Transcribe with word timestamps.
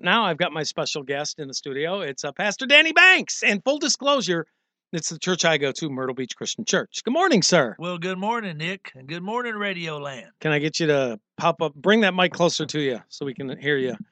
now 0.00 0.24
I've 0.24 0.36
got 0.38 0.52
my 0.52 0.62
special 0.62 1.02
guest 1.02 1.38
in 1.38 1.48
the 1.48 1.54
studio. 1.54 2.00
It's 2.00 2.24
uh, 2.24 2.32
Pastor 2.32 2.66
Danny 2.66 2.92
Banks. 2.92 3.42
And 3.42 3.62
full 3.62 3.78
disclosure, 3.78 4.46
it's 4.92 5.08
the 5.10 5.18
church 5.18 5.44
I 5.44 5.58
go 5.58 5.72
to, 5.72 5.90
Myrtle 5.90 6.14
Beach 6.14 6.36
Christian 6.36 6.64
Church. 6.64 7.02
Good 7.04 7.12
morning, 7.12 7.42
sir. 7.42 7.76
Well, 7.78 7.98
good 7.98 8.18
morning, 8.18 8.56
Nick, 8.58 8.92
and 8.94 9.08
good 9.08 9.22
morning, 9.22 9.54
Radio 9.54 9.98
Land. 9.98 10.30
Can 10.40 10.52
I 10.52 10.58
get 10.58 10.80
you 10.80 10.86
to 10.86 11.20
pop 11.36 11.60
up, 11.60 11.74
bring 11.74 12.00
that 12.02 12.14
mic 12.14 12.32
closer 12.32 12.66
to 12.66 12.80
you 12.80 13.00
so 13.08 13.26
we 13.26 13.34
can 13.34 13.56
hear 13.58 13.76
you? 13.76 13.96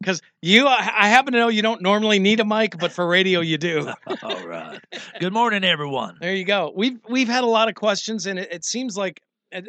Because 0.00 0.22
you, 0.40 0.68
I 0.68 1.08
happen 1.08 1.32
to 1.32 1.40
know 1.40 1.48
you 1.48 1.60
don't 1.60 1.82
normally 1.82 2.20
need 2.20 2.38
a 2.38 2.44
mic, 2.44 2.78
but 2.78 2.92
for 2.92 3.04
radio 3.04 3.40
you 3.40 3.58
do. 3.58 3.92
All 4.22 4.46
right. 4.46 4.78
Good 5.18 5.32
morning, 5.32 5.64
everyone. 5.64 6.18
There 6.20 6.36
you 6.36 6.44
go. 6.44 6.72
We've 6.74 7.00
we've 7.08 7.26
had 7.26 7.42
a 7.42 7.48
lot 7.48 7.68
of 7.68 7.74
questions, 7.74 8.26
and 8.26 8.38
it, 8.38 8.48
it 8.52 8.64
seems 8.64 8.96
like 8.96 9.20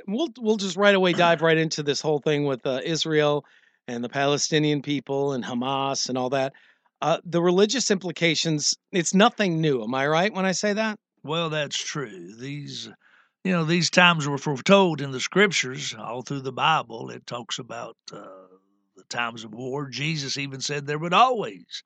we'll 0.07 0.29
we'll 0.38 0.57
just 0.57 0.77
right 0.77 0.93
away 0.93 1.13
dive 1.13 1.41
right 1.41 1.57
into 1.57 1.81
this 1.81 2.00
whole 2.00 2.20
thing 2.20 2.45
with 2.45 2.63
uh, 2.68 2.79
Israel 2.84 3.43
and 3.89 4.03
the 4.03 4.09
Palestinian 4.09 4.83
people 4.83 5.33
and 5.33 5.43
Hamas 5.43 6.09
and 6.09 6.17
all 6.17 6.29
that. 6.29 6.53
Uh, 7.02 7.17
the 7.25 7.41
religious 7.41 7.89
implications. 7.89 8.75
It's 8.91 9.13
nothing 9.13 9.61
new. 9.61 9.84
Am 9.84 9.95
I 9.95 10.07
right 10.07 10.34
when 10.34 10.45
I 10.45 10.52
say 10.52 10.73
that? 10.73 10.99
Well, 11.23 11.49
that's 11.49 11.77
true. 11.77 12.35
These, 12.38 12.89
you 13.44 13.52
know, 13.52 13.63
these 13.63 13.89
times 13.89 14.27
were 14.27 14.38
foretold 14.38 15.02
in 15.02 15.11
the 15.11 15.20
scriptures, 15.20 15.95
all 15.97 16.21
through 16.21 16.41
the 16.41 16.52
Bible. 16.52 17.09
It 17.09 17.25
talks 17.25 17.57
about 17.57 17.97
uh, 18.13 18.20
the 18.95 19.03
times 19.09 19.44
of 19.44 19.55
war. 19.55 19.88
Jesus 19.89 20.38
even 20.38 20.61
said 20.61 20.85
there 20.85 20.99
would 20.99 21.13
always 21.13 21.83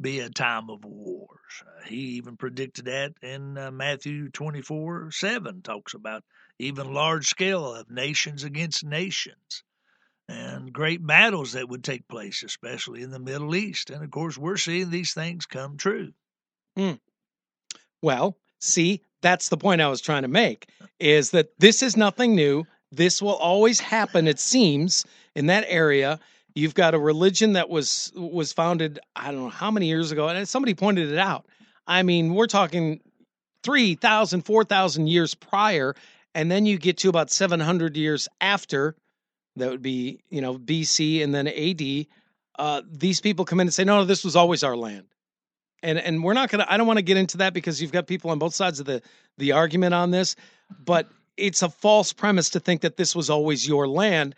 be 0.00 0.20
a 0.20 0.28
time 0.28 0.68
of 0.68 0.84
wars. 0.84 1.62
Uh, 1.62 1.86
he 1.86 2.16
even 2.16 2.36
predicted 2.36 2.84
that 2.84 3.14
in 3.22 3.56
uh, 3.56 3.70
Matthew 3.70 4.28
24 4.30 5.10
7, 5.10 5.62
talks 5.62 5.94
about 5.94 6.22
even 6.58 6.92
large 6.92 7.26
scale 7.26 7.74
of 7.74 7.90
nations 7.90 8.44
against 8.44 8.84
nations 8.84 9.62
and 10.28 10.72
great 10.72 11.06
battles 11.06 11.52
that 11.52 11.68
would 11.68 11.84
take 11.84 12.08
place, 12.08 12.42
especially 12.42 13.02
in 13.02 13.10
the 13.10 13.18
Middle 13.18 13.54
East. 13.54 13.90
And 13.90 14.02
of 14.02 14.10
course, 14.10 14.36
we're 14.36 14.56
seeing 14.56 14.90
these 14.90 15.14
things 15.14 15.46
come 15.46 15.76
true. 15.76 16.12
Hmm. 16.76 16.92
Well, 18.02 18.36
see, 18.60 19.02
that's 19.22 19.48
the 19.48 19.56
point 19.56 19.80
I 19.80 19.88
was 19.88 20.00
trying 20.00 20.22
to 20.22 20.28
make. 20.28 20.68
Is 20.98 21.30
that 21.30 21.58
this 21.58 21.82
is 21.82 21.96
nothing 21.96 22.34
new. 22.34 22.64
This 22.92 23.20
will 23.20 23.34
always 23.34 23.80
happen. 23.80 24.28
It 24.28 24.38
seems 24.38 25.04
in 25.34 25.46
that 25.46 25.64
area. 25.68 26.18
You've 26.54 26.74
got 26.74 26.94
a 26.94 26.98
religion 26.98 27.52
that 27.52 27.68
was 27.68 28.12
was 28.16 28.52
founded. 28.52 28.98
I 29.14 29.30
don't 29.30 29.42
know 29.42 29.48
how 29.50 29.70
many 29.70 29.86
years 29.86 30.10
ago, 30.10 30.28
and 30.28 30.48
somebody 30.48 30.74
pointed 30.74 31.12
it 31.12 31.18
out. 31.18 31.46
I 31.86 32.02
mean, 32.02 32.34
we're 32.34 32.46
talking 32.46 33.00
3,000, 33.62 34.42
4,000 34.42 35.06
years 35.08 35.34
prior, 35.34 35.94
and 36.34 36.50
then 36.50 36.64
you 36.66 36.78
get 36.78 36.98
to 36.98 37.08
about 37.08 37.30
700 37.30 37.96
years 37.96 38.28
after. 38.40 38.94
That 39.56 39.70
would 39.70 39.82
be, 39.82 40.20
you 40.30 40.40
know, 40.40 40.58
BC 40.58 41.22
and 41.22 41.34
then 41.34 41.48
AD. 41.48 42.06
Uh, 42.58 42.82
these 42.90 43.20
people 43.20 43.44
come 43.44 43.60
in 43.60 43.66
and 43.66 43.74
say, 43.74 43.84
no, 43.84 43.98
no, 43.98 44.04
this 44.04 44.24
was 44.24 44.36
always 44.36 44.62
our 44.62 44.76
land. 44.76 45.06
And 45.82 45.98
and 45.98 46.24
we're 46.24 46.34
not 46.34 46.48
gonna. 46.48 46.66
I 46.68 46.76
don't 46.78 46.86
want 46.86 46.98
to 46.98 47.02
get 47.04 47.16
into 47.16 47.38
that 47.38 47.52
because 47.52 47.82
you've 47.82 47.92
got 47.92 48.06
people 48.06 48.30
on 48.30 48.38
both 48.38 48.54
sides 48.54 48.80
of 48.80 48.86
the 48.86 49.02
the 49.36 49.52
argument 49.52 49.92
on 49.92 50.10
this, 50.10 50.34
but 50.84 51.10
it's 51.36 51.62
a 51.62 51.68
false 51.68 52.12
premise 52.12 52.50
to 52.50 52.60
think 52.60 52.80
that 52.80 52.96
this 52.96 53.14
was 53.14 53.30
always 53.30 53.66
your 53.66 53.86
land. 53.86 54.34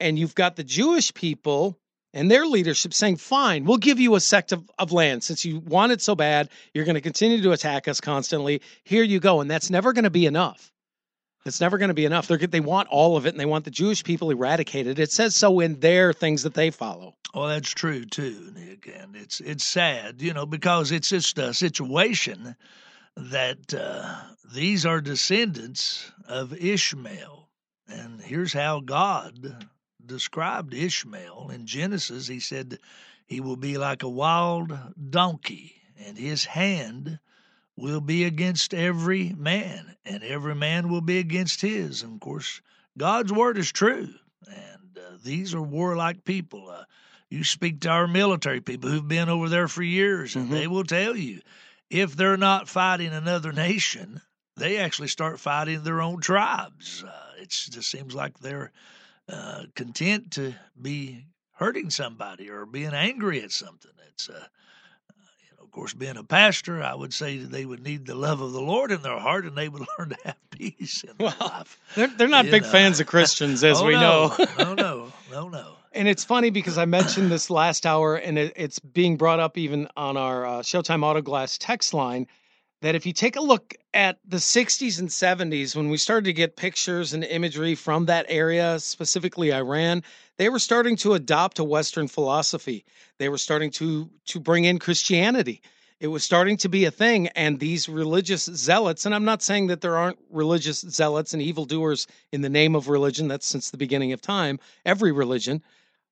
And 0.00 0.18
you've 0.18 0.34
got 0.34 0.56
the 0.56 0.64
Jewish 0.64 1.14
people 1.14 1.78
and 2.12 2.30
their 2.30 2.46
leadership 2.46 2.94
saying, 2.94 3.16
fine, 3.16 3.64
we'll 3.64 3.78
give 3.78 3.98
you 3.98 4.14
a 4.14 4.20
sect 4.20 4.52
of, 4.52 4.70
of 4.78 4.92
land 4.92 5.24
since 5.24 5.44
you 5.44 5.60
want 5.60 5.92
it 5.92 6.00
so 6.00 6.14
bad. 6.14 6.48
You're 6.72 6.84
going 6.84 6.94
to 6.94 7.00
continue 7.00 7.42
to 7.42 7.52
attack 7.52 7.88
us 7.88 8.00
constantly. 8.00 8.62
Here 8.84 9.02
you 9.02 9.20
go. 9.20 9.40
And 9.40 9.50
that's 9.50 9.70
never 9.70 9.92
going 9.92 10.04
to 10.04 10.10
be 10.10 10.26
enough. 10.26 10.72
It's 11.44 11.60
never 11.60 11.76
going 11.76 11.88
to 11.88 11.94
be 11.94 12.06
enough. 12.06 12.26
They're, 12.26 12.38
they 12.38 12.60
want 12.60 12.88
all 12.88 13.16
of 13.16 13.26
it 13.26 13.30
and 13.30 13.40
they 13.40 13.44
want 13.44 13.64
the 13.64 13.70
Jewish 13.70 14.02
people 14.02 14.30
eradicated. 14.30 14.98
It 14.98 15.12
says 15.12 15.36
so 15.36 15.60
in 15.60 15.80
their 15.80 16.12
things 16.12 16.42
that 16.44 16.54
they 16.54 16.70
follow. 16.70 17.14
Well, 17.34 17.48
that's 17.48 17.70
true 17.70 18.04
too, 18.04 18.52
Nick, 18.54 18.86
and 18.96 19.16
it's 19.16 19.40
it's 19.40 19.64
sad, 19.64 20.22
you 20.22 20.32
know, 20.32 20.46
because 20.46 20.92
it's 20.92 21.08
just 21.08 21.36
a 21.36 21.52
situation 21.52 22.54
that 23.16 23.74
uh, 23.74 24.20
these 24.54 24.86
are 24.86 25.00
descendants 25.00 26.12
of 26.28 26.54
Ishmael, 26.54 27.48
and 27.88 28.20
here's 28.20 28.52
how 28.52 28.80
God 28.80 29.66
described 30.06 30.74
Ishmael 30.74 31.50
in 31.52 31.66
Genesis. 31.66 32.28
He 32.28 32.38
said 32.38 32.78
he 33.26 33.40
will 33.40 33.56
be 33.56 33.78
like 33.78 34.04
a 34.04 34.08
wild 34.08 34.72
donkey, 35.10 35.74
and 35.98 36.16
his 36.16 36.44
hand 36.44 37.18
will 37.76 38.00
be 38.00 38.24
against 38.24 38.72
every 38.72 39.30
man, 39.36 39.96
and 40.04 40.22
every 40.22 40.54
man 40.54 40.88
will 40.88 41.00
be 41.00 41.18
against 41.18 41.60
his. 41.60 42.02
And 42.02 42.14
of 42.14 42.20
course, 42.20 42.60
God's 42.96 43.32
word 43.32 43.58
is 43.58 43.72
true, 43.72 44.08
and 44.46 44.98
uh, 44.98 45.16
these 45.24 45.54
are 45.54 45.62
warlike 45.62 46.24
people. 46.24 46.68
Uh, 46.70 46.84
you 47.30 47.42
speak 47.42 47.80
to 47.80 47.88
our 47.88 48.06
military 48.06 48.60
people 48.60 48.90
who've 48.90 49.08
been 49.08 49.28
over 49.28 49.48
there 49.48 49.66
for 49.68 49.82
years, 49.82 50.36
and 50.36 50.48
Mhm. 50.48 50.52
they 50.52 50.66
will 50.68 50.84
tell 50.84 51.16
you 51.16 51.40
if 51.90 52.16
they're 52.16 52.36
not 52.36 52.68
fighting 52.68 53.12
another 53.12 53.52
nation, 53.52 54.20
they 54.56 54.76
actually 54.76 55.08
start 55.08 55.40
fighting 55.40 55.82
their 55.82 56.00
own 56.00 56.20
tribes. 56.20 57.02
Uh, 57.02 57.32
it 57.38 57.50
just 57.50 57.90
seems 57.90 58.14
like 58.14 58.38
they're 58.38 58.70
uh, 59.28 59.64
content 59.74 60.32
to 60.32 60.54
be 60.80 61.26
hurting 61.52 61.90
somebody 61.90 62.50
or 62.50 62.66
being 62.66 62.92
angry 62.92 63.42
at 63.42 63.50
something. 63.50 63.90
It's 64.08 64.28
uh, 64.28 64.46
you 65.40 65.56
know, 65.56 65.63
of 65.63 65.63
course, 65.74 65.92
being 65.92 66.16
a 66.16 66.24
pastor, 66.24 66.82
I 66.82 66.94
would 66.94 67.12
say 67.12 67.38
that 67.38 67.50
they 67.50 67.66
would 67.66 67.82
need 67.82 68.06
the 68.06 68.14
love 68.14 68.40
of 68.40 68.52
the 68.52 68.60
Lord 68.60 68.92
in 68.92 69.02
their 69.02 69.18
heart, 69.18 69.44
and 69.44 69.56
they 69.56 69.68
would 69.68 69.82
learn 69.98 70.10
to 70.10 70.16
have 70.24 70.36
peace 70.50 71.04
Well, 71.18 71.34
life. 71.40 71.78
They're, 71.94 72.08
they're 72.08 72.28
not 72.28 72.46
You 72.46 72.52
big 72.52 72.62
know. 72.62 72.68
fans 72.70 73.00
of 73.00 73.06
Christians, 73.06 73.62
as 73.64 73.80
Oh, 73.80 73.86
we 73.86 73.92
no. 73.92 74.28
know. 74.28 74.46
no, 74.58 74.74
no, 74.74 75.12
no, 75.30 75.48
no. 75.48 75.76
And 75.92 76.08
it's 76.08 76.24
funny 76.24 76.50
because 76.50 76.78
I 76.78 76.86
mentioned 76.86 77.30
this 77.30 77.50
last 77.50 77.86
hour, 77.86 78.16
and 78.16 78.38
it, 78.38 78.52
it's 78.56 78.78
being 78.78 79.16
brought 79.16 79.40
up 79.40 79.58
even 79.58 79.88
on 79.96 80.16
our 80.16 80.46
uh, 80.46 80.50
Showtime 80.60 81.00
Autoglass 81.00 81.56
text 81.60 81.92
line. 81.94 82.26
That 82.84 82.94
if 82.94 83.06
you 83.06 83.14
take 83.14 83.36
a 83.36 83.40
look 83.40 83.74
at 83.94 84.18
the 84.26 84.36
60s 84.36 84.98
and 85.00 85.08
70s, 85.08 85.74
when 85.74 85.88
we 85.88 85.96
started 85.96 86.26
to 86.26 86.34
get 86.34 86.54
pictures 86.54 87.14
and 87.14 87.24
imagery 87.24 87.74
from 87.74 88.04
that 88.04 88.26
area, 88.28 88.78
specifically 88.78 89.54
Iran, 89.54 90.02
they 90.36 90.50
were 90.50 90.58
starting 90.58 90.94
to 90.96 91.14
adopt 91.14 91.58
a 91.58 91.64
Western 91.64 92.08
philosophy. 92.08 92.84
They 93.18 93.30
were 93.30 93.38
starting 93.38 93.70
to 93.72 94.10
to 94.26 94.38
bring 94.38 94.64
in 94.64 94.78
Christianity. 94.78 95.62
It 95.98 96.08
was 96.08 96.24
starting 96.24 96.58
to 96.58 96.68
be 96.68 96.84
a 96.84 96.90
thing, 96.90 97.28
and 97.28 97.58
these 97.58 97.88
religious 97.88 98.44
zealots, 98.44 99.06
and 99.06 99.14
I'm 99.14 99.24
not 99.24 99.40
saying 99.40 99.68
that 99.68 99.80
there 99.80 99.96
aren't 99.96 100.18
religious 100.28 100.80
zealots 100.80 101.32
and 101.32 101.40
evildoers 101.40 102.06
in 102.32 102.42
the 102.42 102.50
name 102.50 102.76
of 102.76 102.90
religion. 102.90 103.28
That's 103.28 103.46
since 103.46 103.70
the 103.70 103.78
beginning 103.78 104.12
of 104.12 104.20
time, 104.20 104.60
every 104.84 105.10
religion 105.10 105.62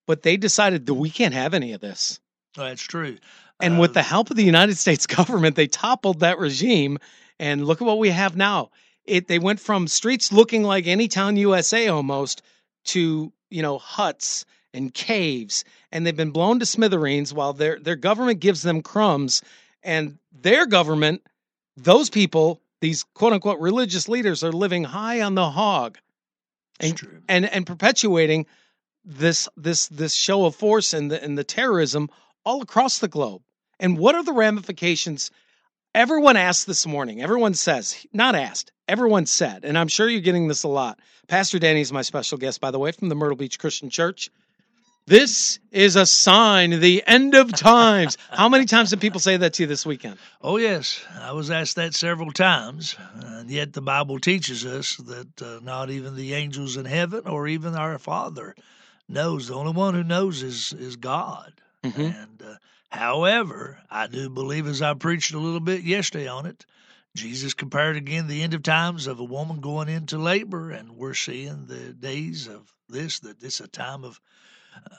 but 0.06 0.22
they 0.22 0.36
decided 0.36 0.86
that 0.86 0.94
we 0.94 1.10
can't 1.10 1.34
have 1.34 1.54
any 1.54 1.72
of 1.72 1.80
this. 1.80 2.18
That's 2.56 2.82
true. 2.82 3.18
And 3.62 3.76
Uh, 3.76 3.80
with 3.80 3.94
the 3.94 4.02
help 4.02 4.30
of 4.30 4.36
the 4.36 4.44
United 4.44 4.76
States 4.76 5.06
government, 5.18 5.56
they 5.56 5.68
toppled 5.68 6.20
that 6.20 6.38
regime. 6.38 6.98
And 7.38 7.66
look 7.66 7.80
at 7.80 7.86
what 7.86 7.98
we 7.98 8.10
have 8.10 8.36
now. 8.36 8.70
It 9.04 9.28
they 9.28 9.38
went 9.38 9.60
from 9.60 9.88
streets 9.88 10.32
looking 10.32 10.62
like 10.64 10.86
any 10.86 11.08
town 11.08 11.36
USA 11.36 11.88
almost 11.88 12.42
to, 12.86 13.32
you 13.50 13.62
know, 13.62 13.78
huts 13.78 14.44
and 14.74 14.92
caves. 14.94 15.64
And 15.90 16.06
they've 16.06 16.16
been 16.16 16.30
blown 16.30 16.60
to 16.60 16.66
smithereens 16.66 17.34
while 17.34 17.52
their 17.54 17.78
their 17.80 17.96
government 17.96 18.40
gives 18.40 18.62
them 18.62 18.82
crumbs. 18.82 19.42
And 19.82 20.18
their 20.32 20.66
government, 20.66 21.22
those 21.76 22.10
people, 22.10 22.60
these 22.80 23.04
quote 23.14 23.32
unquote 23.32 23.60
religious 23.60 24.08
leaders, 24.08 24.44
are 24.44 24.52
living 24.52 24.84
high 24.84 25.20
on 25.22 25.34
the 25.34 25.50
hog 25.50 25.98
and- 26.80 26.96
true. 26.96 27.22
and 27.28 27.44
and 27.46 27.66
perpetuating 27.66 28.46
this 29.04 29.48
this 29.56 29.88
this 29.88 30.14
show 30.14 30.44
of 30.44 30.54
force 30.54 30.92
and 30.94 31.10
the 31.10 31.22
and 31.22 31.36
the 31.36 31.44
terrorism 31.44 32.08
all 32.44 32.62
across 32.62 32.98
the 33.00 33.08
globe. 33.08 33.42
And 33.80 33.98
what 33.98 34.14
are 34.14 34.22
the 34.22 34.32
ramifications? 34.32 35.30
Everyone 35.94 36.36
asked 36.36 36.66
this 36.66 36.86
morning. 36.86 37.22
Everyone 37.22 37.54
says, 37.54 38.06
not 38.12 38.34
asked. 38.34 38.72
Everyone 38.88 39.26
said, 39.26 39.64
and 39.64 39.76
I'm 39.78 39.88
sure 39.88 40.08
you're 40.08 40.20
getting 40.20 40.48
this 40.48 40.62
a 40.62 40.68
lot. 40.68 40.98
Pastor 41.28 41.58
Danny 41.58 41.80
is 41.80 41.92
my 41.92 42.02
special 42.02 42.38
guest, 42.38 42.60
by 42.60 42.70
the 42.70 42.78
way, 42.78 42.92
from 42.92 43.08
the 43.08 43.14
Myrtle 43.14 43.36
Beach 43.36 43.58
Christian 43.58 43.90
Church. 43.90 44.30
This 45.06 45.58
is 45.72 45.96
a 45.96 46.06
sign, 46.06 46.78
the 46.78 47.02
end 47.06 47.34
of 47.34 47.52
times. 47.52 48.16
How 48.30 48.48
many 48.48 48.66
times 48.66 48.90
did 48.90 49.00
people 49.00 49.18
say 49.18 49.36
that 49.36 49.54
to 49.54 49.64
you 49.64 49.66
this 49.66 49.84
weekend? 49.84 50.16
Oh, 50.40 50.58
yes. 50.58 51.04
I 51.18 51.32
was 51.32 51.50
asked 51.50 51.76
that 51.76 51.94
several 51.94 52.30
times. 52.30 52.96
And 53.16 53.50
yet 53.50 53.72
the 53.72 53.82
Bible 53.82 54.20
teaches 54.20 54.64
us 54.64 54.96
that 54.96 55.42
uh, 55.42 55.58
not 55.62 55.90
even 55.90 56.14
the 56.14 56.34
angels 56.34 56.76
in 56.76 56.84
heaven 56.84 57.26
or 57.26 57.48
even 57.48 57.74
our 57.74 57.98
Father 57.98 58.54
knows. 59.08 59.48
The 59.48 59.54
only 59.54 59.72
one 59.72 59.94
who 59.94 60.04
knows 60.04 60.42
is, 60.42 60.72
is 60.72 60.96
God. 60.96 61.52
Mhm. 61.82 62.22
And 62.22 62.42
uh, 62.42 62.54
however, 62.92 63.78
I 63.90 64.06
do 64.06 64.28
believe, 64.28 64.66
as 64.66 64.82
I 64.82 64.94
preached 64.94 65.32
a 65.34 65.38
little 65.38 65.60
bit 65.60 65.82
yesterday 65.82 66.28
on 66.28 66.46
it, 66.46 66.64
Jesus 67.14 67.54
compared 67.54 67.96
again 67.96 68.26
the 68.28 68.42
end 68.42 68.54
of 68.54 68.62
times 68.62 69.06
of 69.06 69.20
a 69.20 69.24
woman 69.24 69.60
going 69.60 69.88
into 69.88 70.18
labor, 70.18 70.70
and 70.70 70.92
we're 70.96 71.14
seeing 71.14 71.66
the 71.66 71.92
days 71.92 72.48
of 72.48 72.72
this, 72.88 73.20
that 73.20 73.42
it's 73.42 73.60
a 73.60 73.68
time 73.68 74.04
of 74.04 74.20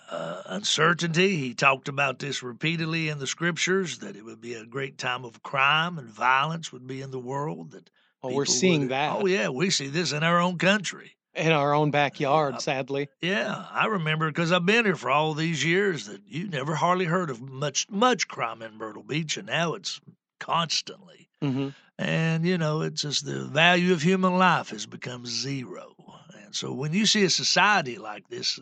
uh, 0.09 0.43
uncertainty. 0.47 1.35
He 1.37 1.53
talked 1.53 1.87
about 1.87 2.19
this 2.19 2.43
repeatedly 2.43 3.09
in 3.09 3.19
the 3.19 3.27
scriptures 3.27 3.99
that 3.99 4.15
it 4.15 4.23
would 4.23 4.41
be 4.41 4.53
a 4.53 4.65
great 4.65 4.97
time 4.97 5.25
of 5.25 5.41
crime 5.41 5.97
and 5.97 6.07
violence 6.07 6.71
would 6.71 6.85
be 6.85 7.01
in 7.01 7.11
the 7.11 7.19
world. 7.19 7.71
That 7.71 7.89
Well, 8.21 8.33
we're 8.35 8.45
seeing 8.45 8.81
would- 8.81 8.89
that. 8.89 9.11
Oh 9.11 9.25
yeah, 9.25 9.49
we 9.49 9.69
see 9.69 9.87
this 9.87 10.11
in 10.11 10.23
our 10.23 10.39
own 10.39 10.57
country. 10.57 11.15
In 11.35 11.51
our 11.51 11.73
own 11.73 11.91
backyard, 11.91 12.61
sadly. 12.61 13.09
Yeah, 13.21 13.65
I 13.71 13.87
remember 13.87 14.29
because 14.29 14.51
I've 14.51 14.65
been 14.65 14.85
here 14.85 14.95
for 14.95 15.09
all 15.09 15.33
these 15.33 15.63
years 15.63 16.05
that 16.07 16.21
you 16.27 16.47
never 16.47 16.75
hardly 16.75 17.05
heard 17.05 17.29
of 17.29 17.41
much 17.41 17.89
much 17.89 18.27
crime 18.27 18.61
in 18.61 18.77
Myrtle 18.77 19.03
Beach, 19.03 19.37
and 19.37 19.47
now 19.47 19.73
it's 19.73 19.99
constantly. 20.39 21.29
hmm 21.41 21.69
And 21.97 22.45
you 22.45 22.57
know, 22.57 22.81
it's 22.81 23.01
just 23.01 23.25
the 23.25 23.45
value 23.45 23.93
of 23.93 24.01
human 24.01 24.37
life 24.37 24.69
has 24.69 24.85
become 24.85 25.25
zero. 25.25 25.95
And 26.43 26.55
so 26.55 26.71
when 26.73 26.93
you 26.93 27.05
see 27.05 27.23
a 27.23 27.29
society 27.29 27.97
like 27.97 28.27
this, 28.29 28.59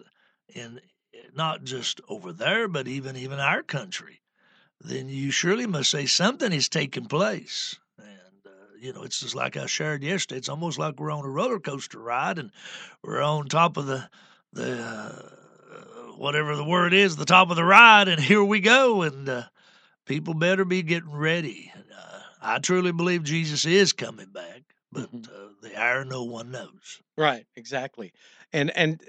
in 0.47 0.79
not 1.35 1.63
just 1.63 2.01
over 2.07 2.31
there, 2.33 2.67
but 2.67 2.87
even 2.87 3.15
even 3.17 3.39
our 3.39 3.63
country, 3.63 4.21
then 4.79 5.09
you 5.09 5.31
surely 5.31 5.65
must 5.65 5.91
say 5.91 6.05
something 6.05 6.51
is 6.51 6.69
taking 6.69 7.05
place. 7.05 7.77
You 8.81 8.93
know, 8.93 9.03
it's 9.03 9.19
just 9.19 9.35
like 9.35 9.57
I 9.57 9.67
shared 9.67 10.03
yesterday. 10.03 10.39
It's 10.39 10.49
almost 10.49 10.79
like 10.79 10.99
we're 10.99 11.11
on 11.11 11.23
a 11.23 11.29
roller 11.29 11.59
coaster 11.59 11.99
ride, 11.99 12.39
and 12.39 12.51
we're 13.03 13.21
on 13.21 13.47
top 13.47 13.77
of 13.77 13.85
the 13.85 14.09
the 14.53 14.81
uh, 14.81 16.13
whatever 16.17 16.55
the 16.55 16.63
word 16.63 16.91
is, 16.91 17.15
the 17.15 17.25
top 17.25 17.51
of 17.51 17.57
the 17.57 17.63
ride, 17.63 18.07
and 18.07 18.19
here 18.31 18.43
we 18.43 18.59
go. 18.59 19.03
And 19.03 19.29
uh, 19.29 19.43
people 20.07 20.33
better 20.33 20.65
be 20.65 20.81
getting 20.81 21.11
ready. 21.11 21.71
Uh, 21.95 22.19
I 22.41 22.57
truly 22.57 22.91
believe 22.91 23.23
Jesus 23.23 23.65
is 23.65 23.93
coming 23.93 24.29
back, 24.31 24.63
but 24.91 25.13
Mhm. 25.13 25.27
uh, 25.27 25.49
the 25.61 25.79
hour 25.79 26.03
no 26.03 26.23
one 26.23 26.49
knows. 26.49 27.01
Right, 27.15 27.45
exactly. 27.55 28.13
And 28.51 28.75
and 28.75 28.99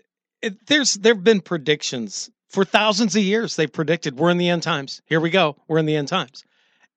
it, 0.42 0.66
there's 0.66 0.94
there've 0.94 1.24
been 1.24 1.40
predictions 1.40 2.30
for 2.50 2.66
thousands 2.66 3.16
of 3.16 3.22
years. 3.22 3.56
They've 3.56 3.72
predicted 3.72 4.18
we're 4.18 4.28
in 4.30 4.36
the 4.36 4.50
end 4.50 4.64
times. 4.64 5.00
Here 5.06 5.20
we 5.20 5.30
go. 5.30 5.56
We're 5.66 5.78
in 5.78 5.86
the 5.86 5.96
end 5.96 6.08
times. 6.08 6.44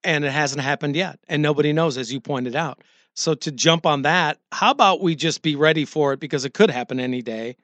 And 0.05 0.23
it 0.23 0.31
hasn't 0.31 0.61
happened 0.61 0.95
yet. 0.95 1.19
And 1.27 1.41
nobody 1.41 1.73
knows 1.73 1.97
as 1.97 2.13
you 2.13 2.21
pointed 2.21 2.55
out. 2.55 2.81
So 3.15 3.33
to 3.33 3.51
jump 3.51 3.85
on 3.85 4.03
that, 4.03 4.39
how 4.51 4.71
about 4.71 5.01
we 5.01 5.15
just 5.15 5.41
be 5.41 5.55
ready 5.55 5.83
for 5.85 6.13
it 6.13 6.19
because 6.19 6.45
it 6.45 6.53
could 6.53 6.69
happen 6.69 6.99
any 6.99 7.21
day. 7.21 7.57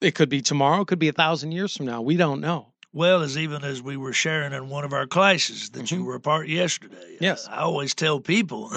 It 0.00 0.14
could 0.14 0.28
be 0.28 0.42
tomorrow, 0.42 0.82
it 0.82 0.88
could 0.88 0.98
be 0.98 1.08
a 1.08 1.12
thousand 1.12 1.52
years 1.52 1.74
from 1.76 1.86
now. 1.86 2.02
We 2.02 2.16
don't 2.16 2.40
know. 2.40 2.72
Well, 2.92 3.22
as 3.22 3.38
even 3.38 3.64
as 3.64 3.82
we 3.82 3.96
were 3.96 4.12
sharing 4.12 4.52
in 4.52 4.68
one 4.68 4.84
of 4.84 4.92
our 4.92 5.06
classes 5.06 5.70
that 5.70 5.90
you 5.90 6.00
Mhm. 6.00 6.04
were 6.04 6.14
a 6.16 6.20
part 6.20 6.48
yesterday. 6.48 7.16
Yes. 7.20 7.46
I 7.50 7.58
always 7.58 7.94
tell 7.94 8.20
people, 8.20 8.70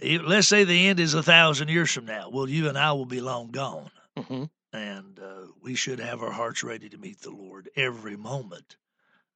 let's 0.00 0.48
say 0.48 0.64
the 0.64 0.88
end 0.88 1.00
is 1.00 1.14
a 1.14 1.22
thousand 1.22 1.68
years 1.68 1.90
from 1.92 2.04
now. 2.06 2.28
Well, 2.30 2.48
you 2.48 2.68
and 2.68 2.76
I 2.78 2.92
will 2.92 3.06
be 3.06 3.20
long 3.20 3.50
gone. 3.50 3.90
hmm 4.18 4.44
and 4.72 5.18
uh, 5.18 5.46
we 5.62 5.74
should 5.74 6.00
have 6.00 6.22
our 6.22 6.32
hearts 6.32 6.62
ready 6.62 6.88
to 6.90 6.98
meet 6.98 7.20
the 7.22 7.30
Lord 7.30 7.70
every 7.76 8.16
moment. 8.16 8.76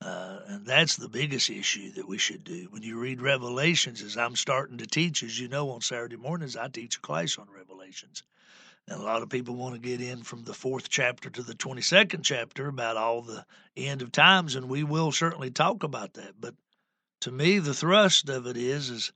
Uh, 0.03 0.39
and 0.47 0.67
that's 0.67 0.97
the 0.97 1.09
biggest 1.09 1.51
issue 1.51 1.93
that 1.93 2.09
we 2.09 2.17
should 2.17 2.43
do. 2.43 2.69
When 2.71 2.83
you 2.83 2.99
read 2.99 3.21
Revelations, 3.21 4.03
as 4.03 4.17
I'm 4.17 4.35
starting 4.37 4.79
to 4.79 4.87
teach, 4.87 5.23
as 5.23 5.39
you 5.39 5.49
know, 5.49 5.71
on 5.71 5.83
Saturday 5.83 6.17
mornings, 6.17 6.57
I 6.57 6.69
teach 6.69 6.97
a 6.97 7.01
class 7.01 7.37
on 7.37 7.49
Revelations. 7.55 8.23
And 8.89 9.01
a 9.01 9.05
lot 9.05 9.23
of 9.23 9.29
people 9.29 9.55
want 9.57 9.75
to 9.75 9.81
get 9.81 10.01
in 10.01 10.23
from 10.23 10.43
the 10.43 10.55
fourth 10.55 10.89
chapter 10.89 11.29
to 11.31 11.43
the 11.43 11.55
22nd 11.55 12.23
chapter 12.23 12.67
about 12.67 12.97
all 12.97 13.23
the 13.23 13.45
end 13.77 14.01
of 14.01 14.11
times, 14.11 14.55
and 14.55 14.69
we 14.69 14.83
will 14.83 15.13
certainly 15.13 15.51
talk 15.51 15.83
about 15.83 16.15
that. 16.15 16.41
But 16.41 16.55
to 17.21 17.31
me, 17.31 17.59
the 17.59 17.75
thrust 17.75 18.29
of 18.31 18.47
it 18.47 18.57
is, 18.57 18.89
is 18.89 19.13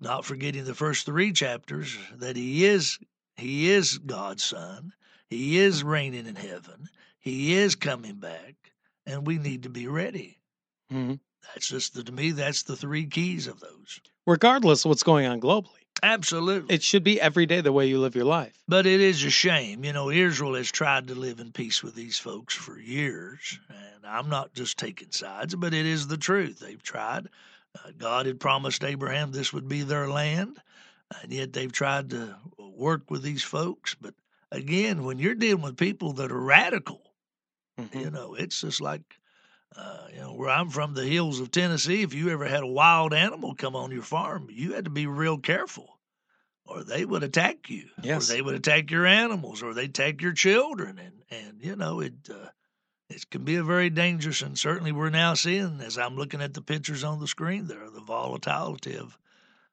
not 0.00 0.26
forgetting 0.26 0.64
the 0.64 0.74
first 0.74 1.06
three 1.06 1.32
chapters 1.32 1.96
that 2.14 2.36
he 2.36 2.66
is 2.66 2.98
he 3.36 3.70
is 3.70 3.98
God's 3.98 4.44
son. 4.44 4.94
He 5.28 5.58
is 5.58 5.84
reigning 5.84 6.26
in 6.26 6.36
heaven. 6.36 6.88
He 7.18 7.54
is 7.54 7.74
coming 7.74 8.14
back, 8.14 8.65
and 9.06 9.26
we 9.26 9.38
need 9.38 9.62
to 9.64 9.68
be 9.70 9.86
ready. 9.86 10.38
hmm 10.90 11.14
That's 11.54 11.68
just 11.68 11.94
the, 11.94 12.02
to 12.04 12.12
me. 12.12 12.32
That's 12.32 12.62
the 12.64 12.76
three 12.76 13.06
keys 13.06 13.46
of 13.46 13.60
those. 13.60 14.00
Regardless 14.26 14.84
of 14.84 14.88
what's 14.88 15.02
going 15.04 15.26
on 15.26 15.40
globally, 15.40 15.86
Absolutely. 16.02 16.74
it 16.74 16.82
should 16.82 17.04
be 17.04 17.20
every 17.20 17.46
day 17.46 17.60
the 17.60 17.72
way 17.72 17.86
you 17.86 17.98
live 18.00 18.16
your 18.16 18.24
life. 18.24 18.60
But 18.68 18.86
it 18.86 19.00
is 19.00 19.22
a 19.24 19.30
shame. 19.30 19.84
You 19.84 19.92
know, 19.92 20.10
Israel 20.10 20.54
has 20.54 20.70
tried 20.70 21.08
to 21.08 21.14
live 21.14 21.40
in 21.40 21.52
peace 21.52 21.82
with 21.82 21.94
these 21.94 22.18
folks 22.18 22.54
for 22.54 22.78
years. 22.78 23.58
And 23.68 24.04
I'm 24.04 24.28
not 24.28 24.52
just 24.52 24.78
taking 24.78 25.12
sides, 25.12 25.54
but 25.54 25.72
it 25.72 25.86
is 25.86 26.08
the 26.08 26.16
truth. 26.16 26.58
They've 26.58 26.82
tried. 26.82 27.28
Uh, 27.76 27.92
God 27.96 28.26
had 28.26 28.40
promised 28.40 28.82
Abraham 28.84 29.30
this 29.30 29.52
would 29.52 29.68
be 29.68 29.82
their 29.82 30.08
land. 30.08 30.60
And 31.22 31.32
yet 31.32 31.52
they've 31.52 31.72
tried 31.72 32.10
to 32.10 32.36
work 32.58 33.10
with 33.10 33.22
these 33.22 33.44
folks. 33.44 33.94
But 33.94 34.14
again, 34.50 35.04
when 35.04 35.18
you're 35.18 35.34
dealing 35.36 35.62
with 35.62 35.76
people 35.76 36.12
that 36.14 36.32
are 36.32 36.40
radical, 36.40 37.00
Mhm. 37.78 38.00
you 38.00 38.10
know, 38.10 38.34
it's 38.34 38.60
just 38.60 38.80
like, 38.80 39.02
uh, 39.76 40.08
you 40.12 40.20
know, 40.20 40.34
where 40.34 40.50
I'm 40.50 40.70
from, 40.70 40.94
the 40.94 41.06
hills 41.06 41.40
of 41.40 41.50
Tennessee. 41.50 42.02
If 42.02 42.14
you 42.14 42.30
ever 42.30 42.46
had 42.46 42.62
a 42.62 42.66
wild 42.68 43.12
animal 43.12 43.54
come 43.54 43.76
on 43.76 43.90
your 43.90 44.02
farm, 44.02 44.48
you 44.50 44.72
had 44.74 44.84
to 44.84 44.90
be 44.90 45.06
real 45.06 45.38
careful, 45.38 46.00
or 46.64 46.84
they 46.84 47.04
would 47.04 47.22
attack 47.22 47.68
you, 47.70 47.90
Yes. 48.02 48.30
or 48.30 48.34
they 48.34 48.42
would 48.42 48.54
attack 48.54 48.90
your 48.90 49.06
animals, 49.06 49.62
or 49.62 49.74
they 49.74 49.84
attack 49.86 50.22
your 50.22 50.32
children, 50.32 50.98
and 50.98 51.22
and 51.30 51.62
you 51.62 51.76
know 51.76 52.00
it. 52.00 52.14
Uh, 52.30 52.50
it 53.08 53.30
can 53.30 53.44
be 53.44 53.56
a 53.56 53.62
very 53.64 53.90
dangerous, 53.90 54.42
and 54.42 54.58
certainly 54.58 54.92
we're 54.92 55.10
now 55.10 55.34
seeing, 55.34 55.80
as 55.80 55.96
I'm 55.98 56.16
looking 56.16 56.42
at 56.42 56.54
the 56.54 56.62
pictures 56.62 57.04
on 57.04 57.20
the 57.20 57.28
screen, 57.28 57.66
there 57.68 57.88
the 57.90 58.00
volatility 58.00 58.96
of, 58.96 59.16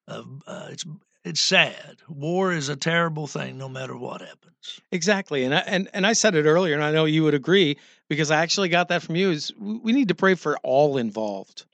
of 0.08 0.44
uh, 0.48 0.68
it's 0.72 0.86
it's 1.24 1.42
sad. 1.42 1.98
War 2.08 2.52
is 2.52 2.70
a 2.70 2.76
terrible 2.76 3.28
thing, 3.28 3.58
no 3.58 3.70
matter 3.70 3.96
what 3.96 4.22
happens. 4.22 4.80
Exactly, 4.92 5.44
and 5.44 5.54
I, 5.54 5.60
and 5.60 5.90
and 5.94 6.06
I 6.06 6.14
said 6.14 6.36
it 6.36 6.46
earlier, 6.46 6.76
and 6.76 6.84
I 6.84 6.92
know 6.92 7.06
you 7.06 7.24
would 7.24 7.34
agree 7.34 7.78
because 8.10 8.32
I 8.32 8.42
actually 8.42 8.70
got 8.70 8.90
that 8.90 9.04
from 9.04 9.16
you. 9.16 9.32
Is 9.32 9.54
we 9.58 9.92
need 9.94 10.10
to 10.10 10.16
pray 10.16 10.36
for 10.36 10.58
all 10.64 10.98
involved. 10.98 11.66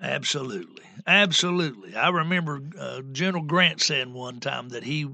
Absolutely. 0.00 0.84
Absolutely. 1.06 1.94
I 1.94 2.08
remember 2.08 2.62
uh, 2.78 3.02
General 3.12 3.44
Grant 3.44 3.80
saying 3.80 4.12
one 4.12 4.40
time 4.40 4.70
that 4.70 4.84
he 4.84 5.06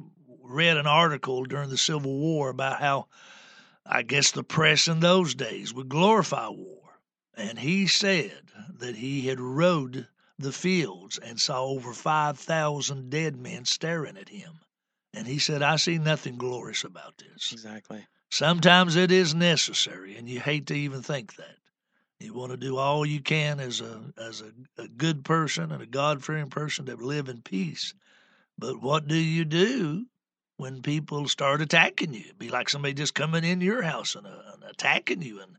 read 0.42 0.76
an 0.76 0.86
article 0.86 1.44
during 1.44 1.70
the 1.70 1.76
Civil 1.76 2.16
War 2.18 2.50
about 2.50 2.80
how, 2.80 3.06
I 3.84 4.02
guess, 4.02 4.30
the 4.30 4.44
press 4.44 4.86
in 4.86 5.00
those 5.00 5.34
days 5.34 5.74
would 5.74 5.88
glorify 5.88 6.48
war. 6.48 7.00
And 7.36 7.58
he 7.58 7.86
said 7.86 8.42
that 8.78 8.96
he 8.96 9.26
had 9.26 9.40
rode 9.40 10.06
the 10.38 10.52
fields 10.52 11.18
and 11.18 11.40
saw 11.40 11.64
over 11.64 11.92
5,000 11.92 13.10
dead 13.10 13.36
men 13.36 13.64
staring 13.64 14.16
at 14.16 14.28
him. 14.28 14.60
And 15.14 15.26
he 15.26 15.38
said, 15.38 15.62
I 15.62 15.76
see 15.76 15.98
nothing 15.98 16.36
glorious 16.36 16.84
about 16.84 17.16
this. 17.18 17.52
Exactly. 17.52 18.06
Sometimes 18.30 18.96
it 18.96 19.10
is 19.12 19.34
necessary, 19.34 20.16
and 20.16 20.28
you 20.28 20.40
hate 20.40 20.66
to 20.66 20.74
even 20.74 21.02
think 21.02 21.36
that. 21.36 21.56
You 22.18 22.34
want 22.34 22.50
to 22.50 22.56
do 22.56 22.76
all 22.76 23.04
you 23.04 23.20
can 23.20 23.60
as 23.60 23.80
a 23.80 24.12
as 24.16 24.40
a, 24.40 24.82
a 24.82 24.88
good 24.88 25.24
person 25.24 25.70
and 25.70 25.82
a 25.82 25.86
God 25.86 26.24
fearing 26.24 26.48
person 26.48 26.86
to 26.86 26.96
live 26.96 27.28
in 27.28 27.42
peace. 27.42 27.94
But 28.58 28.80
what 28.80 29.06
do 29.06 29.16
you 29.16 29.44
do 29.44 30.06
when 30.56 30.80
people 30.80 31.28
start 31.28 31.60
attacking 31.60 32.14
you? 32.14 32.20
It'd 32.20 32.38
be 32.38 32.48
like 32.48 32.70
somebody 32.70 32.94
just 32.94 33.14
coming 33.14 33.44
in 33.44 33.60
your 33.60 33.82
house 33.82 34.14
and, 34.14 34.26
uh, 34.26 34.52
and 34.54 34.64
attacking 34.64 35.20
you, 35.22 35.40
and 35.40 35.56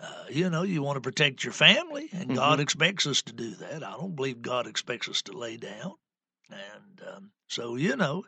uh, 0.00 0.24
you 0.28 0.50
know 0.50 0.62
you 0.62 0.82
want 0.82 0.96
to 0.96 1.00
protect 1.00 1.42
your 1.44 1.52
family, 1.52 2.08
and 2.12 2.34
God 2.34 2.60
expects 2.60 3.06
us 3.06 3.22
to 3.22 3.32
do 3.32 3.50
that. 3.56 3.82
I 3.82 3.92
don't 3.92 4.14
believe 4.14 4.42
God 4.42 4.66
expects 4.66 5.08
us 5.08 5.22
to 5.22 5.32
lay 5.32 5.56
down, 5.56 5.94
and 6.50 7.02
um, 7.14 7.30
so 7.48 7.76
you 7.76 7.96
know 7.96 8.24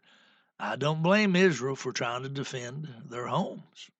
I 0.58 0.76
don't 0.76 1.02
blame 1.02 1.36
Israel 1.36 1.76
for 1.76 1.92
trying 1.92 2.22
to 2.22 2.28
defend 2.28 2.88
their 3.08 3.26
homes. 3.26 3.90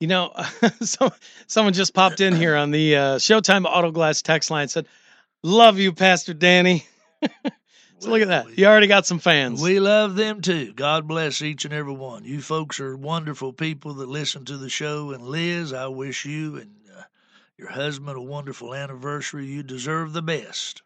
You 0.00 0.08
know, 0.08 0.32
so 0.80 1.12
someone 1.46 1.72
just 1.72 1.92
popped 1.92 2.20
in 2.20 2.34
here 2.34 2.56
on 2.56 2.70
the 2.70 2.96
uh, 2.96 3.16
Showtime 3.16 3.66
Auto 3.66 3.90
Glass 3.90 4.22
text 4.22 4.50
line. 4.50 4.62
and 4.62 4.70
Said, 4.70 4.86
"Love 5.42 5.78
you, 5.78 5.92
Pastor 5.92 6.32
Danny." 6.32 6.86
so 7.98 8.10
look 8.10 8.22
at 8.22 8.28
that. 8.28 8.56
You 8.56 8.66
already 8.66 8.86
got 8.86 9.06
some 9.06 9.18
fans. 9.18 9.60
We 9.60 9.78
love 9.78 10.14
them 10.14 10.40
too. 10.40 10.72
God 10.72 11.06
bless 11.06 11.42
each 11.42 11.64
and 11.64 11.74
every 11.74 11.92
one. 11.92 12.24
You 12.24 12.40
folks 12.40 12.80
are 12.80 12.96
wonderful 12.96 13.52
people 13.52 13.94
that 13.94 14.08
listen 14.08 14.44
to 14.46 14.56
the 14.56 14.70
show. 14.70 15.10
And 15.10 15.22
Liz, 15.22 15.72
I 15.72 15.88
wish 15.88 16.24
you 16.24 16.56
and 16.56 16.77
your 17.58 17.68
husband 17.70 18.16
a 18.16 18.20
wonderful 18.20 18.72
anniversary. 18.72 19.46
You 19.46 19.62
deserve 19.64 20.12
the 20.12 20.22
best. 20.22 20.82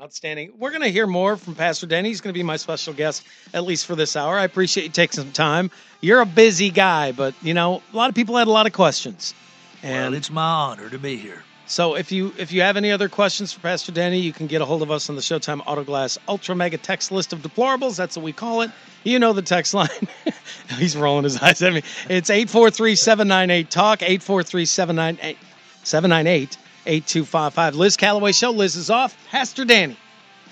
Outstanding. 0.00 0.54
We're 0.58 0.70
going 0.70 0.82
to 0.82 0.88
hear 0.90 1.06
more 1.06 1.36
from 1.36 1.54
Pastor 1.54 1.86
Danny. 1.86 2.08
He's 2.08 2.20
going 2.20 2.32
to 2.32 2.38
be 2.38 2.42
my 2.42 2.56
special 2.56 2.94
guest, 2.94 3.22
at 3.52 3.64
least 3.64 3.86
for 3.86 3.94
this 3.94 4.16
hour. 4.16 4.36
I 4.36 4.44
appreciate 4.44 4.84
you 4.84 4.90
taking 4.90 5.20
some 5.20 5.30
time. 5.32 5.70
You're 6.00 6.20
a 6.20 6.26
busy 6.26 6.70
guy, 6.70 7.12
but, 7.12 7.34
you 7.42 7.54
know, 7.54 7.80
a 7.92 7.96
lot 7.96 8.08
of 8.08 8.14
people 8.16 8.36
had 8.36 8.48
a 8.48 8.50
lot 8.50 8.66
of 8.66 8.72
questions. 8.72 9.34
And 9.82 10.06
And 10.06 10.14
it's 10.16 10.30
my 10.30 10.42
honor 10.42 10.88
to 10.90 10.98
be 10.98 11.16
here. 11.16 11.44
so 11.66 11.94
if 11.94 12.10
you 12.10 12.32
if 12.38 12.52
you 12.52 12.62
have 12.62 12.76
any 12.76 12.90
other 12.90 13.08
questions 13.08 13.52
for 13.52 13.60
Pastor 13.60 13.92
Danny, 13.92 14.18
you 14.18 14.32
can 14.32 14.46
get 14.48 14.60
a 14.62 14.64
hold 14.64 14.82
of 14.82 14.90
us 14.90 15.08
on 15.10 15.14
the 15.16 15.22
Showtime 15.22 15.62
Autoglass 15.64 16.18
Ultra 16.26 16.56
Mega 16.56 16.78
Text 16.78 17.12
List 17.12 17.32
of 17.32 17.40
Deplorables. 17.40 17.96
That's 17.96 18.16
what 18.16 18.24
we 18.24 18.32
call 18.32 18.62
it. 18.62 18.70
You 19.04 19.18
know 19.18 19.32
the 19.34 19.42
text 19.42 19.74
line. 19.74 19.88
He's 20.78 20.96
rolling 20.96 21.24
his 21.24 21.40
eyes 21.40 21.62
at 21.62 21.72
me. 21.72 21.82
It's 22.08 22.30
843-798-TALK, 22.30 23.98
843-798 24.00 25.36
798 25.84 26.58
8255. 26.86 27.76
Liz 27.76 27.96
Calloway 27.96 28.32
Show. 28.32 28.50
Liz 28.50 28.76
is 28.76 28.90
off. 28.90 29.16
Pastor 29.30 29.64
Danny 29.64 29.96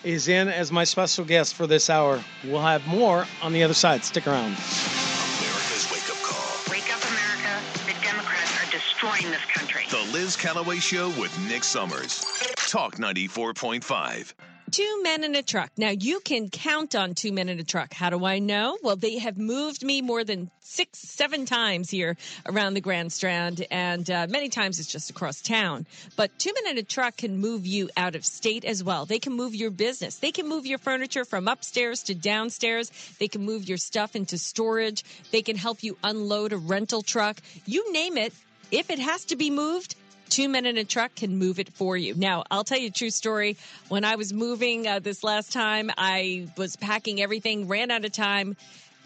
is 0.05 0.29
in 0.29 0.49
as 0.49 0.73
my 0.73 0.85
special 0.85 1.25
guest 1.25 1.55
for 1.55 1.67
this 1.67 1.91
hour. 1.91 2.23
We'll 2.45 2.61
have 2.61 2.87
more 2.87 3.27
on 3.43 3.53
the 3.53 3.63
other 3.63 3.75
side. 3.75 4.05
Stick 4.05 4.27
around. 4.27 4.57
America's 4.57 5.89
wake 5.93 6.09
up 6.11 6.17
call. 6.23 6.73
Wake 6.73 6.95
up, 6.95 7.03
America. 7.11 7.63
The 7.87 7.95
Democrats 8.03 8.53
are 8.63 8.71
destroying 8.71 9.31
this 9.31 9.45
country. 9.47 9.85
The 9.91 10.13
Liz 10.13 10.37
Callaway 10.37 10.79
Show 10.79 11.09
with 11.21 11.37
Nick 11.49 11.65
Summers. 11.65 12.25
Talk 12.57 12.97
94.5. 12.97 14.35
Two 14.73 15.03
men 15.03 15.23
in 15.23 15.35
a 15.35 15.43
truck. 15.43 15.71
Now 15.77 15.91
you 15.91 16.21
can 16.21 16.49
count 16.49 16.95
on 16.95 17.15
two 17.15 17.31
men 17.31 17.51
in 17.51 17.61
a 17.61 17.63
truck. 17.63 17.93
How 17.93 18.09
do 18.09 18.25
I 18.25 18.39
know? 18.39 18.79
Well, 18.83 18.97
they 18.97 19.19
have 19.19 19.37
moved 19.37 19.85
me 19.85 20.01
more 20.01 20.25
than 20.25 20.51
six, 20.61 20.99
seven 20.99 21.45
times 21.45 21.91
here 21.91 22.17
around 22.47 22.73
the 22.73 22.81
Grand 22.81 23.13
Strand, 23.13 23.67
and 23.71 24.11
uh, 24.11 24.27
many 24.31 24.49
times 24.49 24.81
it's 24.81 24.91
just 24.91 25.11
across 25.11 25.43
town. 25.43 25.85
But 26.17 26.39
two 26.39 26.55
men 26.55 26.73
in 26.73 26.79
a 26.79 26.83
truck 26.83 27.19
can 27.19 27.37
move 27.37 27.67
you 27.67 27.91
out 27.99 28.15
of 28.15 28.25
state 28.25 28.65
as 28.65 28.83
well. 28.83 29.05
They 29.05 29.19
can 29.19 29.35
move 29.35 29.55
your 29.55 29.71
business. 29.71 30.17
They 30.17 30.33
can 30.33 30.49
move 30.49 30.65
your 30.65 30.79
furniture 30.79 31.27
from 31.27 31.49
upstairs 31.49 32.05
to 32.05 32.15
downstairs. 32.15 32.91
They 33.19 33.29
can 33.29 33.45
move 33.45 33.69
your 33.69 33.77
stuff 33.77 34.17
into 34.17 34.39
storage. 34.39 35.05
They 35.33 35.43
can 35.43 35.57
help 35.57 35.83
you 35.83 35.99
unload 36.03 36.55
a 36.55 36.57
rental 36.57 37.03
truck. 37.03 37.43
You 37.67 37.93
name 37.93 38.17
it. 38.17 38.33
If 38.71 38.89
it 38.89 39.01
has 39.01 39.27
to 39.27 39.37
be 39.37 39.51
moved, 39.51 39.97
two 40.33 40.49
men 40.49 40.65
in 40.65 40.79
a 40.79 40.85
truck 40.85 41.15
can 41.15 41.37
move 41.37 41.59
it 41.59 41.69
for 41.75 41.95
you. 41.95 42.15
Now, 42.15 42.45
I'll 42.51 42.65
tell 42.65 42.79
you 42.79 42.89
a 42.89 42.91
true 42.91 43.11
story. 43.11 43.59
When 43.89 44.03
I 44.03 44.17
was 44.17 44.33
moving 44.33 44.89
uh, 44.89 44.99
this 44.99 45.23
last 45.23 45.53
time, 45.53 45.91
I 45.99 46.49
was 46.57 46.75
packing 46.77 47.21
everything, 47.21 47.69
ran 47.69 47.91
out 47.91 48.07
of 48.07 48.13
time, 48.13 48.57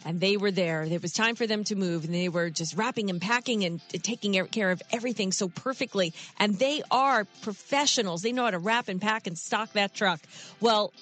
and 0.04 0.20
they 0.20 0.36
were 0.36 0.52
there. 0.52 0.84
It 0.84 1.02
was 1.02 1.12
time 1.12 1.34
for 1.34 1.48
them 1.48 1.64
to 1.64 1.74
move, 1.74 2.04
and 2.04 2.14
they 2.14 2.28
were 2.28 2.48
just 2.48 2.76
wrapping 2.76 3.10
and 3.10 3.20
packing 3.20 3.64
and 3.64 3.80
taking 4.04 4.46
care 4.46 4.70
of 4.70 4.80
everything 4.92 5.32
so 5.32 5.48
perfectly. 5.48 6.14
And 6.38 6.60
they 6.60 6.82
are 6.92 7.24
professionals. 7.42 8.22
They 8.22 8.30
know 8.30 8.44
how 8.44 8.52
to 8.52 8.60
wrap 8.60 8.86
and 8.86 9.02
pack 9.02 9.26
and 9.26 9.36
stock 9.36 9.72
that 9.72 9.94
truck. 9.94 10.20
Well, 10.60 10.92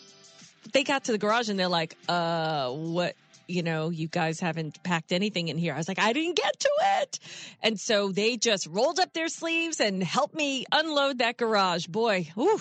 they 0.72 0.84
got 0.84 1.04
to 1.04 1.12
the 1.12 1.18
garage 1.18 1.50
and 1.50 1.60
they're 1.60 1.68
like, 1.68 1.98
uh, 2.08 2.70
what? 2.70 3.14
You 3.46 3.62
know, 3.62 3.90
you 3.90 4.08
guys 4.08 4.40
haven't 4.40 4.82
packed 4.82 5.12
anything 5.12 5.48
in 5.48 5.58
here. 5.58 5.74
I 5.74 5.76
was 5.76 5.88
like, 5.88 5.98
I 5.98 6.12
didn't 6.12 6.36
get 6.36 6.58
to 6.60 6.70
it. 7.00 7.18
And 7.62 7.78
so 7.78 8.10
they 8.12 8.36
just 8.36 8.66
rolled 8.66 8.98
up 8.98 9.12
their 9.12 9.28
sleeves 9.28 9.80
and 9.80 10.02
helped 10.02 10.34
me 10.34 10.64
unload 10.72 11.18
that 11.18 11.36
garage. 11.36 11.86
Boy, 11.86 12.28
whew, 12.34 12.60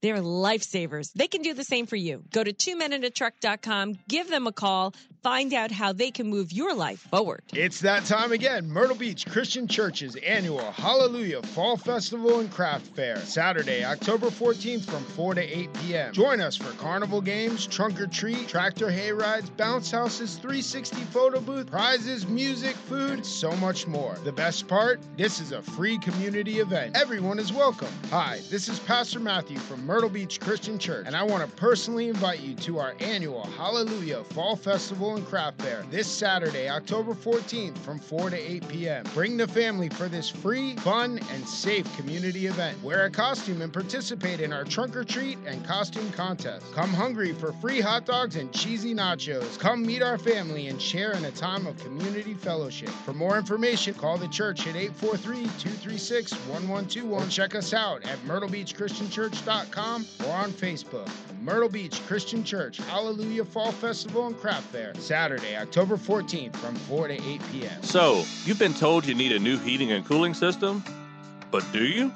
they're 0.00 0.16
lifesavers. 0.16 1.12
They 1.12 1.26
can 1.26 1.42
do 1.42 1.54
the 1.54 1.64
same 1.64 1.86
for 1.86 1.96
you. 1.96 2.24
Go 2.32 2.42
to 2.42 2.52
twomeninatruck.com, 2.52 3.98
give 4.08 4.28
them 4.28 4.46
a 4.46 4.52
call, 4.52 4.94
find 5.22 5.52
out 5.52 5.70
how 5.70 5.92
they 5.92 6.10
can 6.10 6.28
move 6.28 6.52
your 6.52 6.74
life 6.74 7.00
forward. 7.10 7.42
It's 7.52 7.80
that 7.80 8.04
time 8.04 8.32
again. 8.32 8.68
Myrtle 8.68 8.96
Beach 8.96 9.26
Christian 9.26 9.68
Church's 9.68 10.16
annual 10.16 10.72
Hallelujah 10.72 11.42
Fall 11.42 11.76
Festival 11.76 12.40
and 12.40 12.50
Craft 12.50 12.86
Fair, 12.94 13.16
Saturday, 13.18 13.84
October 13.84 14.28
14th 14.28 14.84
from 14.84 15.04
4 15.04 15.34
to 15.34 15.42
8 15.42 15.72
p.m. 15.74 16.12
Join 16.12 16.40
us 16.40 16.56
for 16.56 16.72
carnival 16.78 17.20
games, 17.20 17.66
trunk 17.66 18.00
or 18.00 18.06
treat, 18.06 18.48
tractor 18.48 18.90
hay 18.90 19.12
rides, 19.12 19.50
bounce 19.50 19.90
houses, 19.90 20.36
360 20.36 20.96
photo 21.04 21.40
booth, 21.40 21.70
prizes, 21.70 22.26
music, 22.26 22.74
food, 22.74 23.24
so 23.26 23.52
much 23.56 23.86
more. 23.86 24.16
The 24.24 24.32
best 24.32 24.68
part? 24.68 25.00
This 25.16 25.40
is 25.40 25.52
a 25.52 25.62
free 25.62 25.98
community 25.98 26.60
event. 26.60 26.96
Everyone 26.96 27.38
is 27.38 27.52
welcome. 27.52 27.92
Hi, 28.10 28.40
this 28.50 28.68
is 28.68 28.78
Pastor 28.80 29.20
Matthew 29.20 29.58
from 29.58 29.84
Myrtle 29.84 30.08
Beach 30.08 30.40
Christian 30.40 30.78
Church, 30.78 31.06
and 31.06 31.16
I 31.16 31.22
want 31.22 31.48
to 31.48 31.56
personally 31.56 32.08
invite 32.08 32.40
you 32.40 32.54
to 32.54 32.78
our 32.78 32.94
annual 33.00 33.44
Hallelujah 33.44 34.24
Fall 34.24 34.56
Festival 34.56 35.09
and 35.16 35.26
Craft 35.26 35.62
Fair 35.62 35.84
this 35.90 36.06
Saturday, 36.06 36.68
October 36.68 37.14
14th 37.14 37.76
from 37.78 37.98
4 37.98 38.30
to 38.30 38.36
8 38.36 38.68
p.m. 38.68 39.04
Bring 39.14 39.36
the 39.36 39.48
family 39.48 39.88
for 39.88 40.08
this 40.08 40.28
free, 40.28 40.76
fun, 40.76 41.20
and 41.32 41.48
safe 41.48 41.86
community 41.96 42.46
event. 42.46 42.82
Wear 42.82 43.06
a 43.06 43.10
costume 43.10 43.62
and 43.62 43.72
participate 43.72 44.40
in 44.40 44.52
our 44.52 44.64
trunk 44.64 44.96
or 44.96 45.04
treat 45.04 45.38
and 45.46 45.64
costume 45.64 46.10
contest. 46.12 46.72
Come 46.72 46.90
hungry 46.90 47.32
for 47.32 47.52
free 47.52 47.80
hot 47.80 48.06
dogs 48.06 48.36
and 48.36 48.52
cheesy 48.52 48.94
nachos. 48.94 49.58
Come 49.58 49.84
meet 49.84 50.02
our 50.02 50.18
family 50.18 50.68
and 50.68 50.80
share 50.80 51.12
in 51.12 51.24
a 51.24 51.30
time 51.30 51.66
of 51.66 51.76
community 51.78 52.34
fellowship. 52.34 52.90
For 53.04 53.12
more 53.12 53.38
information, 53.38 53.94
call 53.94 54.18
the 54.18 54.28
church 54.28 54.66
at 54.66 54.76
843 54.76 55.42
236 55.58 56.32
1121. 56.32 57.28
Check 57.30 57.54
us 57.54 57.72
out 57.74 58.04
at 58.04 58.18
myrtlebeachchristianchurch.com 58.20 60.06
or 60.26 60.32
on 60.32 60.50
Facebook. 60.52 61.10
Myrtle 61.40 61.70
Beach 61.70 62.00
Christian 62.06 62.44
Church 62.44 62.76
Hallelujah 62.76 63.46
Fall 63.46 63.72
Festival 63.72 64.26
and 64.26 64.38
Craft 64.38 64.66
Fair, 64.66 64.92
Saturday, 65.00 65.56
October 65.56 65.96
14th 65.96 66.54
from 66.56 66.74
4 66.74 67.08
to 67.08 67.14
8 67.14 67.40
p.m. 67.52 67.82
So, 67.82 68.24
you've 68.44 68.58
been 68.58 68.74
told 68.74 69.06
you 69.06 69.14
need 69.14 69.32
a 69.32 69.38
new 69.38 69.58
heating 69.58 69.92
and 69.92 70.04
cooling 70.04 70.34
system? 70.34 70.84
But 71.50 71.64
do 71.72 71.84
you? 71.84 72.12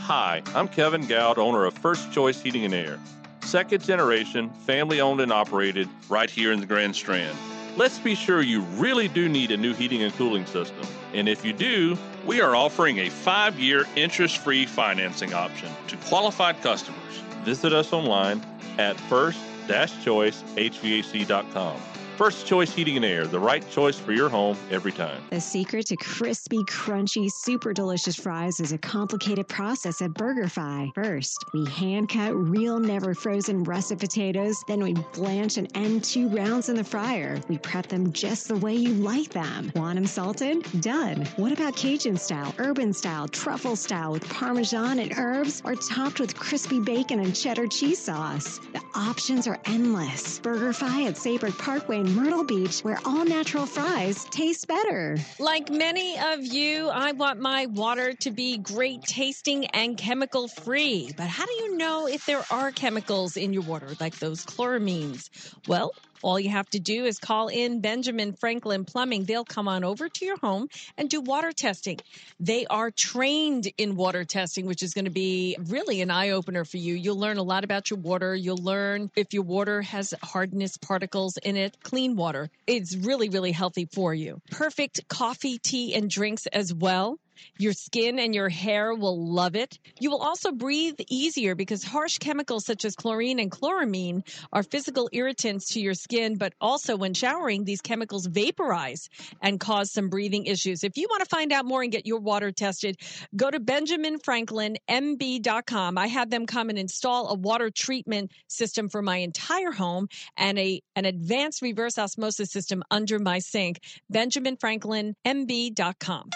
Hi, 0.00 0.42
I'm 0.54 0.68
Kevin 0.68 1.04
Goud, 1.06 1.38
owner 1.38 1.64
of 1.64 1.74
First 1.74 2.12
Choice 2.12 2.40
Heating 2.40 2.64
and 2.64 2.72
Air. 2.72 3.00
Second 3.40 3.82
generation, 3.82 4.50
family 4.66 5.00
owned 5.00 5.20
and 5.20 5.32
operated, 5.32 5.88
right 6.08 6.30
here 6.30 6.52
in 6.52 6.60
the 6.60 6.66
Grand 6.66 6.94
Strand. 6.96 7.36
Let's 7.76 7.98
be 7.98 8.14
sure 8.14 8.42
you 8.42 8.60
really 8.76 9.08
do 9.08 9.28
need 9.28 9.50
a 9.50 9.56
new 9.56 9.74
heating 9.74 10.02
and 10.02 10.14
cooling 10.14 10.46
system. 10.46 10.86
And 11.14 11.28
if 11.28 11.44
you 11.44 11.52
do, 11.52 11.98
we 12.26 12.40
are 12.40 12.56
offering 12.56 12.98
a 12.98 13.10
five 13.10 13.58
year 13.58 13.86
interest 13.96 14.38
free 14.38 14.66
financing 14.66 15.34
option 15.34 15.70
to 15.88 15.96
qualified 16.08 16.62
customers. 16.62 17.00
Visit 17.44 17.72
us 17.72 17.92
online 17.92 18.44
at 18.78 18.98
first 19.00 19.40
choicehvac.com. 19.68 21.76
First 22.18 22.48
Choice 22.48 22.74
Heating 22.74 22.96
and 22.96 23.04
Air, 23.04 23.28
the 23.28 23.38
right 23.38 23.62
choice 23.70 23.96
for 23.96 24.10
your 24.10 24.28
home 24.28 24.56
every 24.72 24.90
time. 24.90 25.22
The 25.30 25.40
secret 25.40 25.86
to 25.86 25.96
crispy, 25.96 26.64
crunchy, 26.64 27.30
super 27.30 27.72
delicious 27.72 28.16
fries 28.16 28.58
is 28.58 28.72
a 28.72 28.78
complicated 28.78 29.46
process 29.46 30.02
at 30.02 30.10
BurgerFi. 30.14 30.92
First, 30.96 31.44
we 31.54 31.64
hand 31.66 32.08
cut 32.08 32.34
real, 32.34 32.80
never 32.80 33.14
frozen 33.14 33.62
russet 33.62 34.00
potatoes. 34.00 34.64
Then 34.66 34.82
we 34.82 34.94
blanch 35.12 35.58
and 35.58 35.70
end 35.76 36.02
two 36.02 36.28
rounds 36.30 36.68
in 36.68 36.74
the 36.74 36.82
fryer. 36.82 37.40
We 37.46 37.56
prep 37.58 37.86
them 37.86 38.12
just 38.12 38.48
the 38.48 38.56
way 38.56 38.74
you 38.74 38.94
like 38.94 39.28
them. 39.28 39.70
Want 39.76 39.94
them 39.94 40.04
salted? 40.04 40.66
Done. 40.80 41.24
What 41.36 41.52
about 41.52 41.76
Cajun 41.76 42.16
style, 42.16 42.52
urban 42.58 42.92
style, 42.92 43.28
truffle 43.28 43.76
style 43.76 44.10
with 44.10 44.28
Parmesan 44.28 44.98
and 44.98 45.16
herbs, 45.16 45.62
or 45.64 45.76
topped 45.76 46.18
with 46.18 46.34
crispy 46.34 46.80
bacon 46.80 47.20
and 47.20 47.32
cheddar 47.32 47.68
cheese 47.68 48.00
sauce? 48.00 48.58
The 48.72 48.82
options 48.96 49.46
are 49.46 49.60
endless. 49.66 50.40
BurgerFi 50.40 51.06
at 51.06 51.16
Saybrook 51.16 51.56
Parkway 51.58 52.07
Myrtle 52.08 52.44
Beach, 52.44 52.80
where 52.80 52.98
all 53.04 53.24
natural 53.24 53.66
fries 53.66 54.24
taste 54.30 54.66
better. 54.66 55.18
Like 55.38 55.70
many 55.70 56.18
of 56.18 56.44
you, 56.44 56.88
I 56.88 57.12
want 57.12 57.40
my 57.40 57.66
water 57.66 58.14
to 58.14 58.30
be 58.30 58.58
great 58.58 59.02
tasting 59.02 59.66
and 59.66 59.96
chemical 59.96 60.48
free. 60.48 61.10
But 61.16 61.28
how 61.28 61.44
do 61.44 61.52
you 61.52 61.76
know 61.76 62.06
if 62.06 62.24
there 62.26 62.44
are 62.50 62.72
chemicals 62.72 63.36
in 63.36 63.52
your 63.52 63.62
water, 63.62 63.94
like 64.00 64.18
those 64.18 64.44
chloramines? 64.44 65.28
Well, 65.66 65.92
all 66.22 66.38
you 66.38 66.50
have 66.50 66.68
to 66.70 66.80
do 66.80 67.04
is 67.04 67.18
call 67.18 67.48
in 67.48 67.80
Benjamin 67.80 68.32
Franklin 68.32 68.84
Plumbing. 68.84 69.24
They'll 69.24 69.44
come 69.44 69.68
on 69.68 69.84
over 69.84 70.08
to 70.08 70.24
your 70.24 70.38
home 70.38 70.68
and 70.96 71.08
do 71.08 71.20
water 71.20 71.52
testing. 71.52 71.98
They 72.40 72.66
are 72.66 72.90
trained 72.90 73.68
in 73.78 73.96
water 73.96 74.24
testing, 74.24 74.66
which 74.66 74.82
is 74.82 74.94
going 74.94 75.04
to 75.06 75.10
be 75.10 75.56
really 75.66 76.00
an 76.00 76.10
eye 76.10 76.30
opener 76.30 76.64
for 76.64 76.76
you. 76.76 76.94
You'll 76.94 77.18
learn 77.18 77.38
a 77.38 77.42
lot 77.42 77.64
about 77.64 77.90
your 77.90 77.98
water. 77.98 78.34
You'll 78.34 78.56
learn 78.56 79.10
if 79.16 79.32
your 79.32 79.42
water 79.42 79.82
has 79.82 80.14
hardness 80.22 80.76
particles 80.76 81.36
in 81.38 81.56
it, 81.56 81.76
clean 81.82 82.16
water. 82.16 82.50
It's 82.66 82.96
really, 82.96 83.28
really 83.28 83.52
healthy 83.52 83.88
for 83.92 84.14
you. 84.14 84.40
Perfect 84.50 85.08
coffee, 85.08 85.58
tea, 85.58 85.94
and 85.94 86.10
drinks 86.10 86.46
as 86.46 86.72
well. 86.72 87.18
Your 87.58 87.72
skin 87.72 88.18
and 88.18 88.34
your 88.34 88.48
hair 88.48 88.94
will 88.94 89.32
love 89.32 89.56
it. 89.56 89.78
You 90.00 90.10
will 90.10 90.22
also 90.22 90.52
breathe 90.52 90.96
easier 91.08 91.54
because 91.54 91.84
harsh 91.84 92.18
chemicals 92.18 92.64
such 92.64 92.84
as 92.84 92.94
chlorine 92.94 93.38
and 93.38 93.50
chloramine 93.50 94.22
are 94.52 94.62
physical 94.62 95.08
irritants 95.12 95.68
to 95.70 95.80
your 95.80 95.94
skin, 95.94 96.36
but 96.36 96.52
also 96.60 96.96
when 96.96 97.14
showering, 97.14 97.64
these 97.64 97.80
chemicals 97.80 98.26
vaporize 98.26 99.08
and 99.42 99.58
cause 99.58 99.92
some 99.92 100.08
breathing 100.08 100.46
issues. 100.46 100.84
If 100.84 100.96
you 100.96 101.06
want 101.10 101.24
to 101.24 101.28
find 101.28 101.52
out 101.52 101.64
more 101.64 101.82
and 101.82 101.92
get 101.92 102.06
your 102.06 102.20
water 102.20 102.52
tested, 102.52 102.96
go 103.34 103.50
to 103.50 103.58
benjaminfranklinmb.com. 103.60 105.98
I 105.98 106.06
had 106.06 106.30
them 106.30 106.46
come 106.46 106.68
and 106.68 106.78
install 106.78 107.28
a 107.28 107.34
water 107.34 107.70
treatment 107.70 108.30
system 108.48 108.88
for 108.88 109.02
my 109.02 109.16
entire 109.18 109.72
home 109.72 110.08
and 110.36 110.58
a 110.58 110.80
an 110.96 111.04
advanced 111.04 111.62
reverse 111.62 111.98
osmosis 111.98 112.50
system 112.50 112.82
under 112.90 113.18
my 113.18 113.38
sink. 113.38 113.80
benjaminfranklinmb.com. 114.12 116.30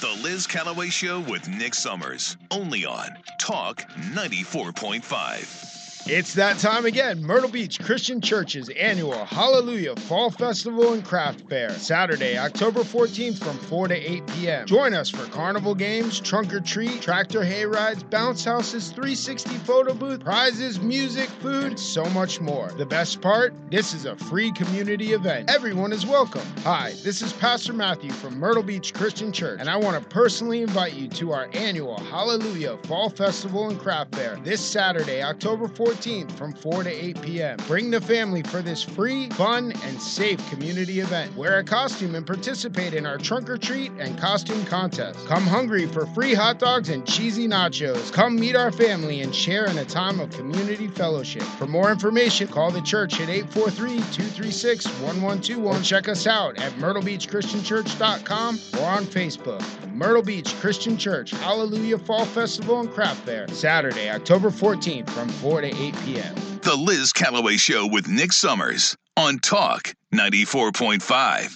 The 0.00 0.16
Liz 0.22 0.46
Callaway 0.46 0.90
Show 0.90 1.18
with 1.18 1.48
Nick 1.48 1.74
Summers, 1.74 2.36
only 2.52 2.84
on 2.84 3.18
Talk 3.40 3.82
94.5. 4.12 5.77
It's 6.10 6.32
that 6.34 6.56
time 6.56 6.86
again. 6.86 7.22
Myrtle 7.22 7.50
Beach 7.50 7.78
Christian 7.80 8.22
Church's 8.22 8.70
annual 8.70 9.26
Hallelujah 9.26 9.94
Fall 9.94 10.30
Festival 10.30 10.94
and 10.94 11.04
Craft 11.04 11.46
Fair, 11.50 11.68
Saturday, 11.72 12.38
October 12.38 12.80
14th 12.80 13.36
from 13.36 13.58
4 13.58 13.88
to 13.88 13.94
8 13.94 14.26
p.m. 14.28 14.66
Join 14.66 14.94
us 14.94 15.10
for 15.10 15.26
carnival 15.26 15.74
games, 15.74 16.18
trunk 16.18 16.54
or 16.54 16.60
treat, 16.60 17.02
tractor 17.02 17.44
hay 17.44 17.66
rides, 17.66 18.04
bounce 18.04 18.42
houses, 18.42 18.88
360 18.88 19.50
photo 19.58 19.92
booth, 19.92 20.24
prizes, 20.24 20.80
music, 20.80 21.28
food, 21.28 21.78
so 21.78 22.06
much 22.06 22.40
more. 22.40 22.70
The 22.78 22.86
best 22.86 23.20
part? 23.20 23.52
This 23.70 23.92
is 23.92 24.06
a 24.06 24.16
free 24.16 24.50
community 24.52 25.12
event. 25.12 25.50
Everyone 25.50 25.92
is 25.92 26.06
welcome. 26.06 26.46
Hi, 26.64 26.94
this 27.04 27.20
is 27.20 27.34
Pastor 27.34 27.74
Matthew 27.74 28.12
from 28.12 28.38
Myrtle 28.38 28.62
Beach 28.62 28.94
Christian 28.94 29.30
Church, 29.30 29.60
and 29.60 29.68
I 29.68 29.76
want 29.76 30.02
to 30.02 30.08
personally 30.08 30.62
invite 30.62 30.94
you 30.94 31.06
to 31.08 31.32
our 31.32 31.50
annual 31.52 32.00
Hallelujah 32.04 32.78
Fall 32.84 33.10
Festival 33.10 33.68
and 33.68 33.78
Craft 33.78 34.14
Fair 34.14 34.38
this 34.42 34.62
Saturday, 34.62 35.22
October 35.22 35.68
14th 35.68 35.97
14th 35.98 36.30
from 36.32 36.52
4 36.52 36.84
to 36.84 36.90
8 36.90 37.22
p.m. 37.22 37.56
Bring 37.66 37.90
the 37.90 38.00
family 38.00 38.42
for 38.42 38.62
this 38.62 38.82
free, 38.82 39.28
fun, 39.30 39.72
and 39.84 40.00
safe 40.00 40.38
community 40.48 41.00
event. 41.00 41.36
Wear 41.36 41.58
a 41.58 41.64
costume 41.64 42.14
and 42.14 42.26
participate 42.26 42.94
in 42.94 43.04
our 43.04 43.18
trunk 43.18 43.50
or 43.50 43.58
treat 43.58 43.90
and 43.98 44.16
costume 44.18 44.64
contest. 44.66 45.26
Come 45.26 45.44
hungry 45.44 45.86
for 45.86 46.06
free 46.06 46.34
hot 46.34 46.58
dogs 46.58 46.88
and 46.88 47.06
cheesy 47.06 47.48
nachos. 47.48 48.12
Come 48.12 48.36
meet 48.36 48.54
our 48.54 48.70
family 48.70 49.22
and 49.22 49.34
share 49.34 49.66
in 49.66 49.78
a 49.78 49.84
time 49.84 50.20
of 50.20 50.30
community 50.30 50.86
fellowship. 50.86 51.42
For 51.42 51.66
more 51.66 51.90
information, 51.90 52.48
call 52.48 52.70
the 52.70 52.82
church 52.82 53.14
at 53.14 53.28
843 53.28 53.96
236 54.12 54.86
1121. 54.86 55.82
Check 55.82 56.08
us 56.08 56.26
out 56.26 56.58
at 56.58 56.72
myrtlebeachchristianchurch.com 56.74 58.58
or 58.80 58.86
on 58.86 59.04
Facebook. 59.04 59.64
Myrtle 59.98 60.22
Beach 60.22 60.54
Christian 60.60 60.96
Church 60.96 61.32
Hallelujah 61.32 61.98
Fall 61.98 62.24
Festival 62.24 62.78
and 62.78 62.88
Craft 62.88 63.24
Fair, 63.24 63.48
Saturday, 63.48 64.08
October 64.08 64.48
14th 64.48 65.10
from 65.10 65.28
4 65.28 65.62
to 65.62 65.66
8 65.66 65.74
p.m. 65.78 66.34
The 66.62 66.74
Liz 66.74 67.12
Calloway 67.12 67.56
Show 67.56 67.86
with 67.86 68.08
Nick 68.08 68.32
Summers 68.32 68.96
on 69.16 69.38
Talk 69.38 69.94
94.5. 70.12 71.54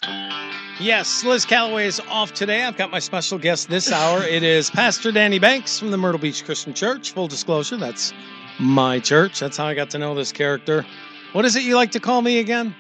Yes, 0.78 1.24
Liz 1.24 1.44
Calloway 1.44 1.86
is 1.86 1.98
off 2.08 2.32
today. 2.32 2.62
I've 2.62 2.76
got 2.76 2.92
my 2.92 3.00
special 3.00 3.36
guest 3.36 3.68
this 3.68 3.90
hour. 3.90 4.22
It 4.22 4.44
is 4.44 4.70
Pastor 4.70 5.10
Danny 5.10 5.40
Banks 5.40 5.76
from 5.76 5.90
the 5.90 5.96
Myrtle 5.96 6.20
Beach 6.20 6.44
Christian 6.44 6.72
Church. 6.72 7.10
Full 7.10 7.26
disclosure, 7.26 7.76
that's 7.76 8.12
my 8.60 9.00
church. 9.00 9.40
That's 9.40 9.56
how 9.56 9.66
I 9.66 9.74
got 9.74 9.90
to 9.90 9.98
know 9.98 10.14
this 10.14 10.30
character. 10.30 10.86
What 11.32 11.44
is 11.44 11.56
it 11.56 11.64
you 11.64 11.74
like 11.74 11.90
to 11.92 12.00
call 12.00 12.22
me 12.22 12.38
again? 12.38 12.76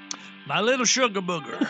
My 0.46 0.60
little 0.60 0.86
sugar 0.86 1.20
booger. 1.20 1.60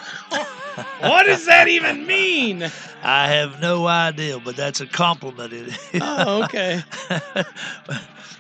what 1.01 1.25
does 1.25 1.47
that 1.47 1.69
even 1.69 2.07
mean? 2.07 2.71
I 3.03 3.29
have 3.29 3.59
no 3.61 3.87
idea, 3.87 4.39
but 4.39 4.55
that's 4.55 4.83
a 4.83 4.87
compliment. 4.87 5.55
It 5.55 5.69
is. 5.69 5.79
Oh, 6.03 6.45
okay. 6.45 6.83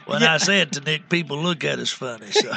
when 0.06 0.22
Yeah. 0.22 0.34
I 0.34 0.36
say 0.38 0.60
it 0.60 0.72
to 0.72 0.80
Nick, 0.80 1.08
people 1.08 1.38
look 1.42 1.64
at 1.64 1.78
us 1.78 1.90
funny. 1.90 2.30
So 2.30 2.52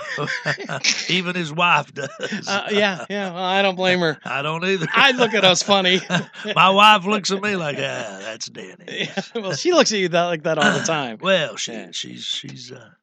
even 1.14 1.36
his 1.36 1.52
wife 1.54 1.94
does. 1.94 2.10
Uh, 2.48 2.68
yeah, 2.72 3.06
yeah. 3.10 3.34
Well, 3.34 3.44
I 3.44 3.62
don't 3.62 3.76
blame 3.76 4.00
her. 4.00 4.18
I 4.26 4.42
don't 4.42 4.64
either. 4.64 4.88
I 4.94 5.12
look 5.12 5.34
at 5.34 5.44
us 5.46 5.64
funny. 5.64 6.00
My 6.56 6.70
wife 6.70 7.06
looks 7.06 7.32
at 7.32 7.42
me 7.42 7.56
like, 7.56 7.78
ah, 7.78 8.20
that's 8.22 8.48
Danny. 8.48 8.76
Yeah, 8.88 9.22
well, 9.36 9.54
she 9.54 9.74
looks 9.74 9.92
at 9.92 10.00
you 10.00 10.10
that, 10.10 10.24
like 10.24 10.44
that 10.44 10.58
all 10.58 10.72
the 10.78 10.84
time. 10.86 11.18
Well, 11.22 11.56
she 11.56 11.72
Yeah. 11.74 11.92
she's 11.92 12.24
she's 12.26 12.72
a 12.72 12.96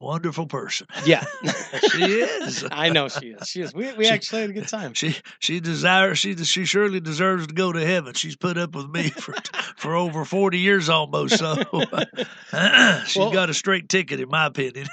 wonderful 0.00 0.46
person. 0.46 0.86
Yeah, 1.04 1.24
She 1.92 2.04
is. 2.04 2.64
I 2.70 2.88
know 2.90 3.08
she 3.08 3.28
is. 3.30 3.48
She 3.48 3.62
is. 3.62 3.74
We, 3.74 3.92
we 3.94 4.04
She- 4.04 4.10
actually 4.10 4.40
had 4.42 4.50
a 4.50 4.52
good 4.52 4.68
time. 4.68 4.94
She 4.94 5.16
she 5.38 5.60
desires 5.60 6.18
she 6.18 6.36
she 6.36 6.64
surely 6.64 7.00
deserves 7.00 7.46
to 7.46 7.54
go 7.54 7.72
to 7.72 7.84
heaven. 7.84 8.14
She's 8.14 8.36
put 8.36 8.58
up 8.58 8.74
with 8.74 8.88
me 8.88 9.10
for 9.10 9.34
for 9.76 9.94
over 9.94 10.24
forty 10.24 10.58
years 10.58 10.88
almost. 10.88 11.38
So 11.38 11.54
she's 13.06 13.16
Well- 13.16 13.32
got 13.32 13.50
a 13.50 13.54
straight 13.54 13.88
ticket, 13.88 14.20
in 14.20 14.28
my 14.28 14.46
opinion. 14.46 14.86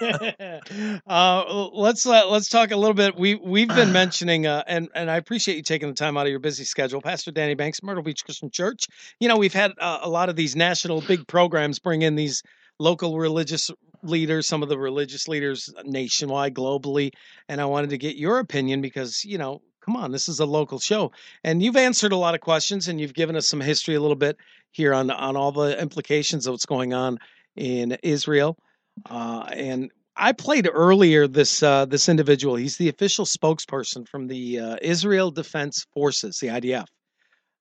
uh, 1.07 1.69
let's 1.73 2.05
uh, 2.05 2.27
let's 2.29 2.49
talk 2.49 2.71
a 2.71 2.77
little 2.77 2.93
bit. 2.93 3.15
We 3.17 3.35
we've 3.35 3.67
been 3.67 3.91
mentioning, 3.93 4.47
uh, 4.47 4.63
and 4.67 4.89
and 4.95 5.09
I 5.09 5.17
appreciate 5.17 5.55
you 5.57 5.63
taking 5.63 5.89
the 5.89 5.95
time 5.95 6.17
out 6.17 6.25
of 6.25 6.29
your 6.31 6.39
busy 6.39 6.63
schedule, 6.63 7.01
Pastor 7.01 7.31
Danny 7.31 7.53
Banks, 7.55 7.81
Myrtle 7.83 8.03
Beach 8.03 8.23
Christian 8.23 8.49
Church. 8.51 8.85
You 9.19 9.27
know, 9.27 9.37
we've 9.37 9.53
had 9.53 9.71
uh, 9.79 9.99
a 10.01 10.09
lot 10.09 10.29
of 10.29 10.35
these 10.35 10.55
national 10.55 11.01
big 11.01 11.27
programs 11.27 11.79
bring 11.79 12.01
in 12.01 12.15
these 12.15 12.41
local 12.79 13.17
religious 13.17 13.69
leaders, 14.03 14.47
some 14.47 14.63
of 14.63 14.69
the 14.69 14.77
religious 14.77 15.27
leaders 15.27 15.73
nationwide, 15.85 16.53
globally, 16.53 17.11
and 17.47 17.59
I 17.59 17.65
wanted 17.65 17.89
to 17.91 17.97
get 17.97 18.15
your 18.15 18.39
opinion 18.39 18.81
because 18.81 19.23
you 19.25 19.37
know. 19.37 19.61
Come 19.81 19.97
on, 19.97 20.13
this 20.13 20.29
is 20.29 20.39
a 20.39 20.45
local 20.45 20.79
show, 20.79 21.11
and 21.43 21.61
you've 21.61 21.75
answered 21.75 22.13
a 22.13 22.17
lot 22.17 22.35
of 22.35 22.39
questions, 22.39 22.87
and 22.87 23.01
you've 23.01 23.13
given 23.13 23.35
us 23.35 23.49
some 23.49 23.59
history 23.59 23.95
a 23.95 23.99
little 23.99 24.15
bit 24.15 24.37
here 24.71 24.93
on 24.93 25.11
on 25.11 25.35
all 25.35 25.51
the 25.51 25.77
implications 25.77 26.47
of 26.47 26.53
what's 26.53 26.65
going 26.65 26.93
on 26.93 27.19
in 27.57 27.97
Israel. 28.01 28.57
Uh, 29.09 29.45
and 29.51 29.91
I 30.15 30.31
played 30.31 30.69
earlier 30.71 31.27
this 31.27 31.63
uh, 31.63 31.85
this 31.85 32.07
individual. 32.07 32.55
He's 32.55 32.77
the 32.77 32.89
official 32.89 33.25
spokesperson 33.25 34.07
from 34.07 34.27
the 34.27 34.59
uh, 34.59 34.77
Israel 34.81 35.31
Defense 35.31 35.85
Forces, 35.93 36.39
the 36.39 36.47
IDF. 36.47 36.87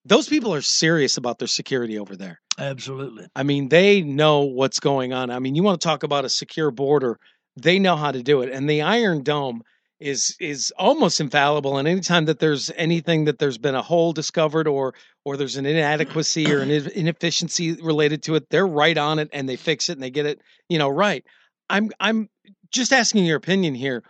Those 0.04 0.28
people 0.28 0.52
are 0.52 0.62
serious 0.62 1.16
about 1.16 1.38
their 1.38 1.48
security 1.48 1.98
over 1.98 2.16
there. 2.16 2.40
Absolutely. 2.58 3.26
I 3.36 3.42
mean, 3.44 3.68
they 3.68 4.02
know 4.02 4.40
what's 4.40 4.80
going 4.80 5.12
on. 5.12 5.30
I 5.30 5.38
mean, 5.38 5.54
you 5.54 5.62
want 5.62 5.80
to 5.80 5.86
talk 5.86 6.02
about 6.02 6.24
a 6.24 6.28
secure 6.28 6.70
border? 6.70 7.18
They 7.56 7.78
know 7.78 7.96
how 7.96 8.10
to 8.10 8.22
do 8.22 8.42
it. 8.42 8.52
And 8.52 8.68
the 8.68 8.82
Iron 8.82 9.22
Dome 9.22 9.62
is 10.00 10.36
is 10.40 10.72
almost 10.76 11.20
infallible. 11.20 11.78
And 11.78 11.86
anytime 11.86 12.24
that 12.24 12.40
there's 12.40 12.70
anything 12.76 13.24
that 13.26 13.38
there's 13.38 13.58
been 13.58 13.76
a 13.76 13.82
hole 13.82 14.12
discovered 14.12 14.66
or 14.66 14.94
or 15.24 15.36
there's 15.36 15.56
an 15.56 15.66
inadequacy 15.66 16.52
or 16.52 16.60
an 16.60 16.70
inefficiency 16.70 17.74
related 17.74 18.24
to 18.24 18.34
it, 18.34 18.50
they're 18.50 18.66
right 18.66 18.98
on 18.98 19.20
it 19.20 19.28
and 19.32 19.48
they 19.48 19.56
fix 19.56 19.88
it 19.88 19.92
and 19.92 20.02
they 20.02 20.10
get 20.10 20.26
it, 20.26 20.40
you 20.68 20.78
know, 20.78 20.88
right. 20.88 21.24
I'm 21.70 21.90
I'm 22.00 22.28
just 22.70 22.92
asking 22.92 23.24
your 23.24 23.36
opinion 23.36 23.74
here. 23.74 24.02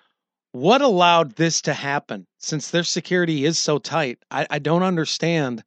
What 0.53 0.81
allowed 0.81 1.37
this 1.37 1.63
to 1.63 1.75
happen? 1.75 2.27
Since 2.39 2.71
their 2.71 2.85
security 2.85 3.45
is 3.45 3.59
so 3.59 3.79
tight, 3.79 4.19
I, 4.31 4.47
I 4.51 4.59
don't 4.59 4.83
understand 4.83 5.63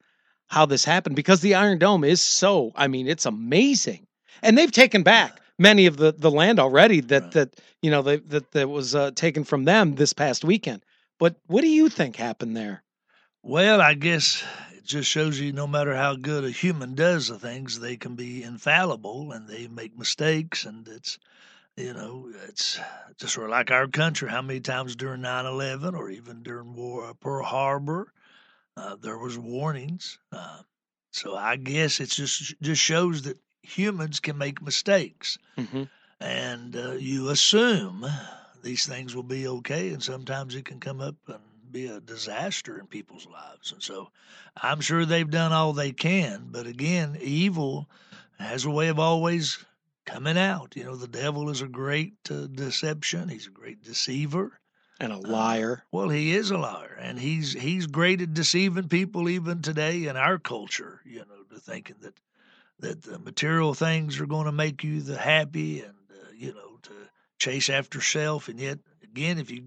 how 0.47 0.65
this 0.65 0.85
happened 0.85 1.15
because 1.15 1.41
the 1.41 1.55
Iron 1.55 1.79
Dome 1.79 2.03
is 2.03 2.21
so. 2.21 2.71
I 2.75 2.87
mean, 2.87 3.07
it's 3.07 3.25
amazing, 3.25 4.07
and 4.41 4.57
they've 4.57 4.71
taken 4.71 5.03
back 5.03 5.41
many 5.57 5.85
of 5.85 5.97
the 5.97 6.11
the 6.11 6.31
land 6.31 6.59
already 6.59 7.01
that 7.01 7.23
Right. 7.23 7.31
that 7.31 7.59
you 7.81 7.91
know 7.91 8.01
that 8.03 8.29
that, 8.29 8.51
that 8.51 8.69
was 8.69 8.95
uh, 8.95 9.11
taken 9.11 9.43
from 9.43 9.63
them 9.65 9.95
this 9.95 10.13
past 10.13 10.43
weekend. 10.43 10.83
But 11.19 11.35
what 11.47 11.61
do 11.61 11.67
you 11.67 11.89
think 11.89 12.15
happened 12.15 12.55
there? 12.57 12.83
Well, 13.41 13.79
I 13.79 13.93
guess 13.93 14.43
it 14.73 14.83
just 14.83 15.09
shows 15.09 15.39
you 15.39 15.53
no 15.53 15.67
matter 15.67 15.95
how 15.95 16.15
good 16.15 16.43
a 16.43 16.49
human 16.49 16.95
does 16.95 17.27
the 17.27 17.39
things, 17.39 17.79
they 17.79 17.95
can 17.95 18.15
be 18.15 18.43
infallible 18.43 19.31
and 19.31 19.47
they 19.47 19.67
make 19.67 19.97
mistakes. 19.97 20.65
And 20.65 20.87
it's, 20.87 21.19
you 21.77 21.93
know, 21.93 22.29
it's 22.47 22.79
just 23.17 23.33
sort 23.33 23.45
of 23.45 23.51
like 23.51 23.71
our 23.71 23.87
country. 23.87 24.29
How 24.29 24.41
many 24.41 24.59
times 24.61 24.95
during 24.95 25.21
9 25.21 25.45
11 25.45 25.95
or 25.95 26.09
even 26.09 26.43
during 26.43 26.73
war, 26.75 27.13
Pearl 27.13 27.43
Harbor, 27.45 28.11
uh, 28.77 28.95
there 29.01 29.17
was 29.17 29.37
warnings. 29.37 30.19
Uh, 30.31 30.61
so 31.11 31.35
I 31.35 31.55
guess 31.55 31.99
it 31.99 32.09
just 32.09 32.59
just 32.61 32.81
shows 32.81 33.23
that 33.23 33.37
humans 33.61 34.19
can 34.19 34.37
make 34.37 34.61
mistakes. 34.61 35.37
Mm-hmm. 35.57 35.83
and 36.19 36.75
uh, 36.75 36.91
you 36.93 37.29
assume 37.29 38.05
these 38.63 38.85
things 38.85 39.15
will 39.15 39.23
be 39.23 39.47
okay, 39.47 39.89
and 39.89 40.01
sometimes 40.01 40.55
it 40.55 40.65
can 40.65 40.79
come 40.79 40.99
up 41.01 41.15
and 41.27 41.39
be 41.71 41.87
a 41.87 41.99
disaster 41.99 42.79
in 42.79 42.87
people's 42.87 43.27
lives. 43.27 43.71
And 43.71 43.83
so 43.83 44.09
I'm 44.55 44.81
sure 44.81 45.05
they've 45.05 45.29
done 45.29 45.51
all 45.51 45.73
they 45.73 45.91
can, 45.91 46.47
but 46.51 46.67
again, 46.67 47.17
evil 47.21 47.89
has 48.39 48.65
a 48.65 48.69
way 48.69 48.87
of 48.89 48.99
always 48.99 49.63
coming 50.05 50.37
out. 50.37 50.75
You 50.75 50.85
know, 50.85 50.95
the 50.95 51.07
devil 51.07 51.49
is 51.49 51.61
a 51.61 51.67
great 51.67 52.15
uh, 52.29 52.47
deception, 52.47 53.29
he's 53.29 53.47
a 53.47 53.51
great 53.51 53.83
deceiver. 53.83 54.59
And 54.99 55.11
a 55.11 55.17
liar. 55.17 55.83
Well, 55.91 56.09
he 56.09 56.33
is 56.33 56.51
a 56.51 56.57
liar, 56.57 56.97
and 56.99 57.19
he's 57.19 57.51
he's 57.51 57.85
great 57.85 58.21
at 58.21 58.33
deceiving 58.33 58.87
people 58.87 59.27
even 59.27 59.61
today 59.61 60.05
in 60.07 60.15
our 60.15 60.39
culture. 60.39 61.01
You 61.05 61.19
know, 61.19 61.43
to 61.49 61.59
thinking 61.59 61.97
that 62.01 62.13
that 62.79 63.01
the 63.03 63.19
material 63.19 63.73
things 63.73 64.19
are 64.19 64.25
going 64.25 64.45
to 64.45 64.51
make 64.51 64.83
you 64.83 65.01
the 65.01 65.17
happy, 65.17 65.81
and 65.81 65.95
uh, 66.11 66.31
you 66.35 66.53
know, 66.53 66.79
to 66.83 66.91
chase 67.39 67.69
after 67.69 67.99
self. 67.99 68.47
And 68.47 68.59
yet, 68.59 68.79
again, 69.03 69.37
if 69.37 69.51
you 69.51 69.65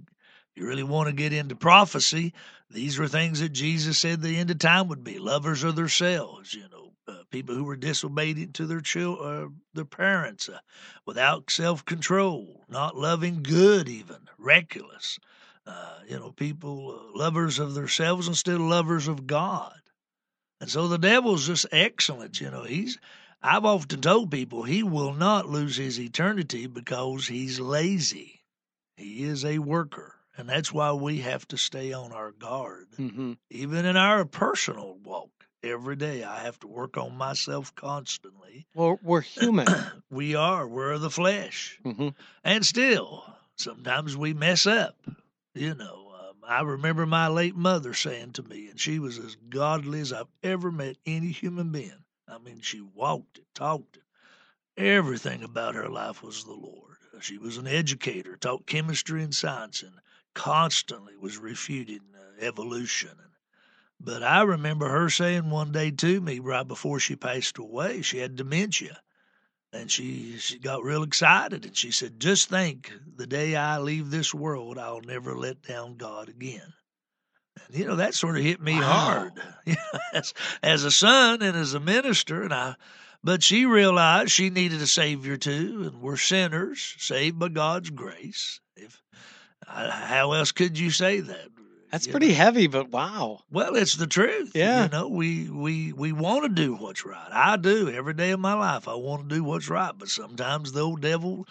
you 0.55 0.67
really 0.67 0.83
want 0.83 1.09
to 1.09 1.14
get 1.14 1.33
into 1.33 1.55
prophecy, 1.55 2.33
these 2.71 2.99
were 2.99 3.09
things 3.09 3.41
that 3.41 3.51
Jesus 3.51 3.99
said 3.99 4.21
the 4.21 4.38
end 4.38 4.51
of 4.51 4.59
time 4.59 4.88
would 4.88 5.05
be 5.05 5.19
lovers 5.19 5.62
of 5.62 5.77
themselves. 5.77 6.55
You 6.55 6.69
know, 6.71 6.88
uh, 7.09 7.23
people 7.31 7.55
who 7.55 7.64
were 7.64 7.77
disobedient 7.77 8.55
to 8.55 8.66
their 8.66 8.81
chil- 8.81 9.23
uh, 9.23 9.49
their 9.75 9.85
parents, 9.85 10.49
uh, 10.49 10.59
without 11.07 11.51
self 11.51 11.85
control, 11.85 12.64
not 12.68 12.97
loving 12.97 13.42
good, 13.42 13.88
even 13.88 14.29
reckless. 14.38 15.18
Uh, 15.66 15.99
you 16.09 16.18
know, 16.18 16.33
people 16.33 16.90
uh, 16.99 17.18
lovers 17.18 17.59
of 17.59 17.75
themselves 17.75 18.29
instead 18.29 18.55
of 18.55 18.61
lovers 18.61 19.09
of 19.09 19.27
God. 19.27 19.81
And 20.61 20.71
so 20.71 20.88
the 20.88 20.99
devil's 20.99 21.47
just 21.47 21.66
excellent. 21.73 22.40
You 22.40 22.51
know, 22.51 22.64
he's. 22.64 22.99
I've 23.40 23.64
often 23.64 24.01
told 24.01 24.33
people 24.33 24.64
he 24.64 24.83
will 24.83 25.14
not 25.14 25.49
lose 25.49 25.77
his 25.77 26.01
eternity 26.01 26.66
because 26.66 27.29
he's 27.29 27.61
lazy. 27.61 28.40
He 28.97 29.23
is 29.23 29.44
a 29.44 29.61
worker. 29.61 30.16
And 30.37 30.49
that's 30.49 30.73
why 30.73 30.92
we 30.92 31.18
have 31.18 31.47
to 31.49 31.57
stay 31.57 31.92
on 31.92 32.12
our 32.12 32.33
guard. 32.33 32.88
Mm-hmm. 32.99 33.33
Even 33.51 33.85
in 33.85 33.97
our 33.97 34.25
personal 34.25 34.97
walk, 35.05 35.31
every 35.62 35.97
day 35.97 36.25
I 36.25 36.40
have 36.40 36.59
to 36.61 36.66
work 36.66 36.97
on 36.97 37.16
myself 37.16 37.75
constantly. 37.75 38.66
Well, 38.75 38.99
we're 39.03 39.21
human. 39.21 39.66
We 40.11 40.35
are, 40.35 40.66
we're 40.66 40.92
of 40.92 41.03
the 41.03 41.11
flesh. 41.11 41.79
mm-hmm. 41.85 42.09
And 42.42 42.64
still, 42.64 43.25
sometimes 43.57 44.16
we 44.16 44.33
mess 44.33 44.66
up. 44.66 44.97
You 45.55 45.75
know, 45.75 46.12
um, 46.18 46.37
I 46.49 46.62
remember 46.62 47.05
my 47.05 47.29
late 47.29 47.55
mother 47.57 47.92
saying 47.92 48.33
to 48.33 48.42
me, 48.42 48.68
and 48.68 48.81
she 48.81 48.99
was 48.99 49.18
as 49.18 49.37
godly 49.51 50.01
as 50.01 50.12
I've 50.12 50.33
ever 50.42 50.73
met 50.73 50.97
any 51.05 51.31
human 51.31 51.73
being. 51.73 52.05
I 52.27 52.38
mean, 52.38 52.61
she 52.62 52.81
walked 52.81 53.38
it, 53.38 53.47
talked 53.55 53.99
it. 53.99 54.03
Everything 54.79 55.42
about 55.42 55.75
her 55.75 55.88
life 55.88 56.23
was 56.23 56.44
the 56.44 56.55
Lord. 56.55 56.97
She 57.21 57.37
was 57.37 57.57
an 57.57 57.66
educator, 57.66 58.37
taught 58.37 58.66
chemistry 58.66 59.23
and 59.23 59.35
science, 59.35 59.83
and 59.83 59.92
constantly 60.35 61.16
was 61.16 61.37
refuting 61.37 62.01
uh, 62.14 62.44
evolution. 62.44 63.11
But 64.00 64.22
I 64.22 64.42
remember 64.42 64.88
her 64.88 65.08
saying 65.11 65.50
one 65.50 65.72
day 65.72 65.90
to 65.90 66.20
me, 66.20 66.38
right 66.38 66.66
before 66.66 67.00
she 67.00 67.16
passed 67.16 67.58
away, 67.58 68.02
she 68.02 68.18
had 68.18 68.37
dementia. 68.37 69.00
and 69.72 69.90
she 69.90 70.38
she 70.38 70.58
got 70.58 70.82
real 70.84 71.02
excited 71.02 71.64
and 71.66 71.76
she 71.76 71.90
said, 71.90 72.20
"Just 72.20 72.48
think, 72.48 72.92
the 73.16 73.26
day 73.26 73.56
I 73.56 73.78
leave 73.78 74.11
this 74.11 74.32
world, 74.34 74.78
I'll 74.78 75.00
never 75.02 75.37
let 75.37 75.62
down 75.62 75.96
God 75.96 76.28
again." 76.28 76.72
And 77.66 77.76
you 77.76 77.87
know 77.87 77.96
that 77.96 78.14
sort 78.14 78.37
of 78.37 78.42
hit 78.44 78.61
me 78.61 78.80
Wow. 78.80 78.82
hard, 78.82 79.42
as, 80.14 80.34
as 80.62 80.84
a 80.84 80.90
son 80.90 81.42
and 81.42 81.56
as 81.56 81.74
a 81.74 81.80
minister, 81.80 82.42
and 82.44 82.54
I. 82.54 82.76
But 83.24 83.42
she 83.42 83.66
realized 83.66 84.30
she 84.30 84.48
needed 84.50 84.80
a 84.80 84.87
savior 84.87 85.37
too, 85.37 85.84
and 85.92 86.00
we're 86.00 86.16
sinners 86.16 86.94
saved 86.98 87.38
by 87.38 87.48
God's 87.48 87.90
grace. 87.90 88.61
If 88.76 89.02
uh, 89.66 89.90
how 89.90 90.32
else 90.32 90.52
could 90.52 90.78
you 90.78 90.90
say 90.90 91.20
that? 91.20 91.48
That's 91.90 92.07
pretty 92.07 92.29
know? 92.29 92.35
heavy, 92.35 92.66
but 92.66 92.90
wow. 92.90 93.40
Well, 93.51 93.74
it's 93.74 93.96
the 93.96 94.07
truth. 94.07 94.53
Yeah. 94.55 94.85
You 94.85 94.88
know, 94.90 95.09
we 95.09 95.48
we 95.48 95.92
we 95.92 96.12
want 96.12 96.42
to 96.44 96.48
do 96.48 96.74
what's 96.74 97.05
right. 97.05 97.29
I 97.31 97.57
do 97.57 97.88
every 97.90 98.14
day 98.14 98.31
of 98.31 98.40
my 98.40 98.55
life. 98.55 98.88
I 98.88 98.94
want 98.94 99.29
to 99.29 99.35
do 99.35 99.42
what's 99.42 99.70
right, 99.70 99.92
but 99.96 100.09
sometimes 100.09 100.72
the 100.72 100.83
old 100.83 101.01
devil, 101.01 101.46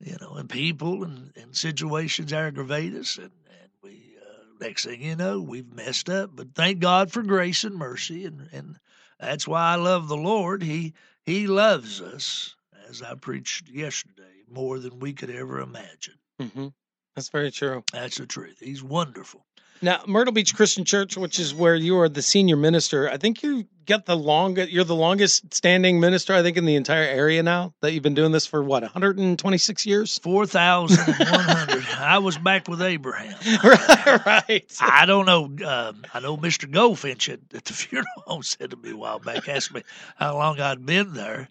you 0.00 0.16
know, 0.20 0.34
and 0.34 0.48
people 0.48 1.04
and, 1.04 1.32
and 1.36 1.56
situations 1.56 2.32
aggravate 2.32 2.94
us, 2.94 3.16
and 3.16 3.30
and 3.60 3.70
we 3.82 4.16
uh, 4.20 4.44
next 4.60 4.84
thing 4.84 5.02
you 5.02 5.16
know, 5.16 5.40
we've 5.40 5.72
messed 5.72 6.10
up. 6.10 6.30
But 6.34 6.54
thank 6.54 6.80
God 6.80 7.12
for 7.12 7.22
grace 7.22 7.62
and 7.64 7.76
mercy, 7.76 8.24
and 8.24 8.48
and 8.52 8.76
that's 9.20 9.46
why 9.46 9.72
I 9.72 9.76
love 9.76 10.08
the 10.08 10.16
Lord. 10.16 10.62
He 10.62 10.94
He 11.24 11.46
loves 11.46 12.00
us, 12.00 12.56
as 12.88 13.02
I 13.02 13.14
preached 13.14 13.68
yesterday, 13.68 14.42
more 14.50 14.80
than 14.80 14.98
we 14.98 15.12
could 15.12 15.30
ever 15.30 15.60
imagine. 15.60 16.18
hmm 16.40 16.68
That's 17.14 17.28
very 17.28 17.52
true. 17.52 17.84
That's 17.92 18.18
the 18.18 18.26
truth. 18.26 18.58
He's 18.58 18.82
wonderful. 18.82 19.46
Now, 19.82 20.02
Myrtle 20.06 20.32
Beach 20.32 20.54
Christian 20.54 20.84
Church, 20.84 21.16
which 21.16 21.38
is 21.38 21.54
where 21.54 21.74
you 21.74 21.98
are 22.00 22.08
the 22.08 22.20
senior 22.20 22.56
minister, 22.56 23.08
I 23.08 23.16
think 23.16 23.42
you 23.42 23.64
get 23.86 24.04
the 24.04 24.16
longest. 24.16 24.70
You're 24.70 24.84
the 24.84 24.94
longest 24.94 25.54
standing 25.54 26.00
minister, 26.00 26.34
I 26.34 26.42
think, 26.42 26.58
in 26.58 26.66
the 26.66 26.76
entire 26.76 27.04
area 27.04 27.42
now. 27.42 27.72
That 27.80 27.92
you've 27.92 28.02
been 28.02 28.14
doing 28.14 28.30
this 28.30 28.46
for 28.46 28.62
what 28.62 28.82
126 28.82 29.86
years. 29.86 30.18
Four 30.18 30.46
thousand 30.46 31.14
one 31.14 31.40
hundred. 31.40 31.86
I 31.98 32.18
was 32.18 32.36
back 32.36 32.68
with 32.68 32.82
Abraham. 32.82 33.36
right. 33.64 34.70
I 34.80 35.06
don't 35.06 35.26
know. 35.26 35.44
Um, 35.66 36.04
I 36.12 36.20
know 36.20 36.36
Mr. 36.36 36.70
Goldfinch 36.70 37.30
at, 37.30 37.40
at 37.54 37.64
the 37.64 37.72
funeral 37.74 38.06
home 38.26 38.42
said 38.42 38.70
to 38.70 38.76
me 38.76 38.90
a 38.90 38.96
while 38.96 39.18
back, 39.18 39.48
asked 39.48 39.72
me 39.72 39.82
how 40.16 40.34
long 40.34 40.60
I'd 40.60 40.84
been 40.84 41.14
there. 41.14 41.48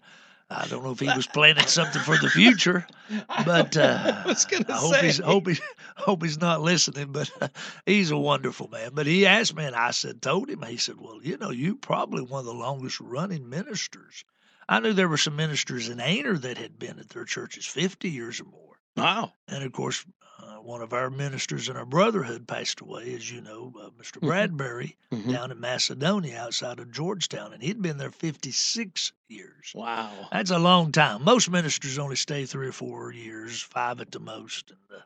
I 0.50 0.66
don't 0.66 0.82
know 0.84 0.90
if 0.92 1.00
he 1.00 1.06
was 1.06 1.26
planning 1.28 1.66
something 1.66 2.02
for 2.02 2.18
the 2.18 2.28
future, 2.28 2.86
but 3.46 3.76
uh, 3.76 4.22
I 4.24 4.28
was 4.28 4.44
gonna 4.44 4.64
I 4.68 4.76
hope 4.78 4.94
say. 4.96 5.06
he's 5.06 5.18
hope 5.18 5.46
he's 5.48 5.60
hope 5.96 6.22
he's 6.24 6.40
not 6.40 6.60
listening. 6.62 7.12
But 7.12 7.30
uh, 7.40 7.48
he's 7.86 8.10
a 8.10 8.18
wonderful 8.18 8.68
man. 8.68 8.90
But 8.94 9.06
he 9.06 9.26
asked 9.26 9.54
me, 9.54 9.64
and 9.64 9.76
I 9.76 9.92
said, 9.92 10.22
told 10.22 10.50
him. 10.50 10.62
He 10.62 10.76
said, 10.76 10.96
"Well, 11.00 11.20
you 11.22 11.36
know, 11.38 11.50
you 11.50 11.76
probably 11.76 12.22
one 12.22 12.40
of 12.40 12.46
the 12.46 12.54
longest 12.54 13.00
running 13.00 13.48
ministers." 13.48 14.24
I 14.68 14.80
knew 14.80 14.92
there 14.92 15.08
were 15.08 15.16
some 15.16 15.36
ministers 15.36 15.88
in 15.88 16.00
Aner 16.00 16.36
that 16.38 16.58
had 16.58 16.78
been 16.78 16.98
at 16.98 17.10
their 17.10 17.24
churches 17.24 17.66
fifty 17.66 18.10
years 18.10 18.40
or 18.40 18.44
more. 18.44 18.69
Wow. 19.00 19.32
And 19.48 19.64
of 19.64 19.72
course, 19.72 20.04
uh, 20.42 20.56
one 20.56 20.82
of 20.82 20.92
our 20.92 21.10
ministers 21.10 21.68
in 21.68 21.76
our 21.76 21.84
brotherhood 21.84 22.46
passed 22.46 22.80
away, 22.80 23.14
as 23.14 23.30
you 23.30 23.40
know, 23.40 23.72
uh, 23.80 23.90
Mr. 24.00 24.20
Mhm. 24.20 24.26
Bradbury 24.26 24.96
Mhm. 25.12 25.32
down 25.32 25.50
in 25.50 25.60
Macedonia 25.60 26.38
outside 26.40 26.78
of 26.78 26.90
Georgetown, 26.92 27.52
and 27.52 27.62
he'd 27.62 27.82
been 27.82 27.98
there 27.98 28.10
56 28.10 29.12
years. 29.28 29.72
Wow. 29.74 30.28
That's 30.32 30.50
a 30.50 30.58
long 30.58 30.92
time. 30.92 31.24
Most 31.24 31.50
ministers 31.50 31.98
only 31.98 32.16
stay 32.16 32.46
three 32.46 32.68
or 32.68 32.72
four 32.72 33.12
years, 33.12 33.60
five 33.60 34.00
at 34.00 34.10
the 34.10 34.20
most. 34.20 34.70
And, 34.70 34.98
uh, 34.98 35.02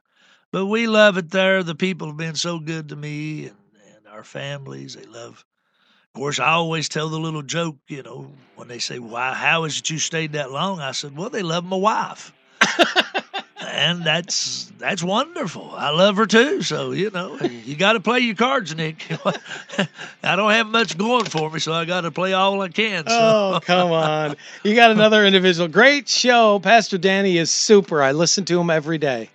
but 0.53 0.67
we 0.67 0.87
love 0.87 1.17
it 1.17 1.31
there. 1.31 1.63
The 1.63 1.75
people 1.75 2.09
have 2.09 2.17
been 2.17 2.37
so 2.37 2.59
good 2.59 2.89
to 2.91 2.97
me 2.97 3.47
and, 3.47 3.57
and 3.97 4.07
our 4.09 4.25
families. 4.25 4.95
They 4.95 5.07
love. 5.07 5.45
Of 6.15 6.21
course, 6.21 6.39
I 6.39 6.51
always 6.51 6.89
tell 6.89 7.09
the 7.09 7.19
little 7.19 7.43
joke, 7.43 7.77
you 7.89 8.03
know, 8.05 8.33
when 8.55 8.69
they 8.69 8.79
say, 8.79 9.01
"Why? 9.01 9.35
How 9.35 9.65
is 9.65 9.79
it 9.81 9.91
you 9.91 9.99
stayed 9.99 10.33
that 10.35 10.53
long?" 10.53 10.79
I 10.79 10.93
said, 10.93 11.17
"Well, 11.17 11.29
they 11.31 11.43
love 11.43 11.65
my 11.65 11.77
wife." 11.77 12.33
and 13.75 14.05
that's 14.05 14.71
that's 14.79 15.03
wonderful. 15.03 15.73
I 15.75 15.91
love 15.91 16.17
her 16.17 16.27
too. 16.27 16.63
So 16.63 16.93
you 16.93 17.11
know, 17.11 17.37
you 17.41 17.77
got 17.77 17.95
to 17.95 18.01
play 18.01 18.21
your 18.21 18.37
cards, 18.37 18.75
Nick. 18.75 19.07
I 20.23 20.37
don't 20.37 20.51
have 20.51 20.69
much 20.69 20.97
going 20.97 21.25
for 21.25 21.51
me, 21.51 21.59
so 21.59 21.73
I 21.73 21.85
got 21.85 22.03
to 22.03 22.11
play 22.11 22.33
all 22.33 22.61
I 22.63 22.69
can. 22.69 23.07
So. 23.07 23.13
Oh, 23.15 23.61
come 23.63 23.93
on. 23.93 24.37
You 24.63 24.75
got 24.75 24.91
another 24.91 25.25
individual. 25.25 25.69
Great 25.69 26.09
show. 26.09 26.61
Pastor 26.61 26.99
Danny 26.99 27.37
is 27.37 27.51
super. 27.51 28.03
I 28.03 28.13
listen 28.13 28.45
to 28.47 28.61
him 28.61 28.71
every 28.71 28.99
day. 28.99 29.31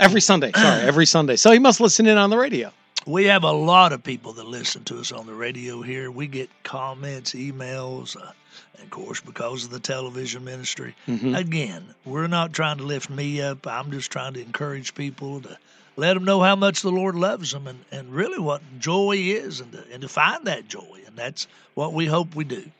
Every 0.00 0.20
Sunday. 0.20 0.52
Sorry, 0.52 0.82
every 0.82 1.06
Sunday. 1.06 1.36
So 1.36 1.50
he 1.50 1.58
must 1.58 1.80
listen 1.80 2.06
in 2.06 2.18
on 2.18 2.30
the 2.30 2.38
radio. 2.38 2.72
We 3.08 3.24
have 3.24 3.42
a 3.42 3.52
lot 3.52 3.94
of 3.94 4.02
people 4.02 4.34
that 4.34 4.46
listen 4.46 4.84
to 4.84 4.98
us 4.98 5.12
on 5.12 5.26
the 5.26 5.32
radio 5.32 5.80
here. 5.80 6.10
We 6.10 6.26
get 6.26 6.50
comments, 6.62 7.32
emails, 7.32 8.14
uh, 8.18 8.32
and 8.74 8.84
of 8.84 8.90
course, 8.90 9.18
because 9.22 9.64
of 9.64 9.70
the 9.70 9.80
television 9.80 10.44
ministry. 10.44 10.94
Mhm. 11.06 11.34
Again, 11.34 11.94
we're 12.04 12.26
not 12.26 12.52
trying 12.52 12.76
to 12.76 12.84
lift 12.84 13.08
me 13.08 13.40
up. 13.40 13.66
I'm 13.66 13.90
just 13.90 14.10
trying 14.10 14.34
to 14.34 14.42
encourage 14.42 14.94
people 14.94 15.40
to 15.40 15.56
let 15.96 16.14
them 16.14 16.24
know 16.24 16.42
how 16.42 16.54
much 16.54 16.82
the 16.82 16.90
Lord 16.92 17.14
loves 17.14 17.52
them 17.52 17.66
and, 17.66 17.82
and 17.90 18.12
really 18.12 18.38
what 18.38 18.60
joy 18.78 19.16
is 19.16 19.60
and 19.60 19.72
to, 19.72 19.84
and 19.90 20.02
to 20.02 20.08
find 20.08 20.46
that 20.46 20.68
joy. 20.68 21.00
And 21.06 21.16
that's 21.16 21.46
what 21.72 21.94
we 21.94 22.04
hope 22.04 22.34
we 22.36 22.44
do. 22.44 22.70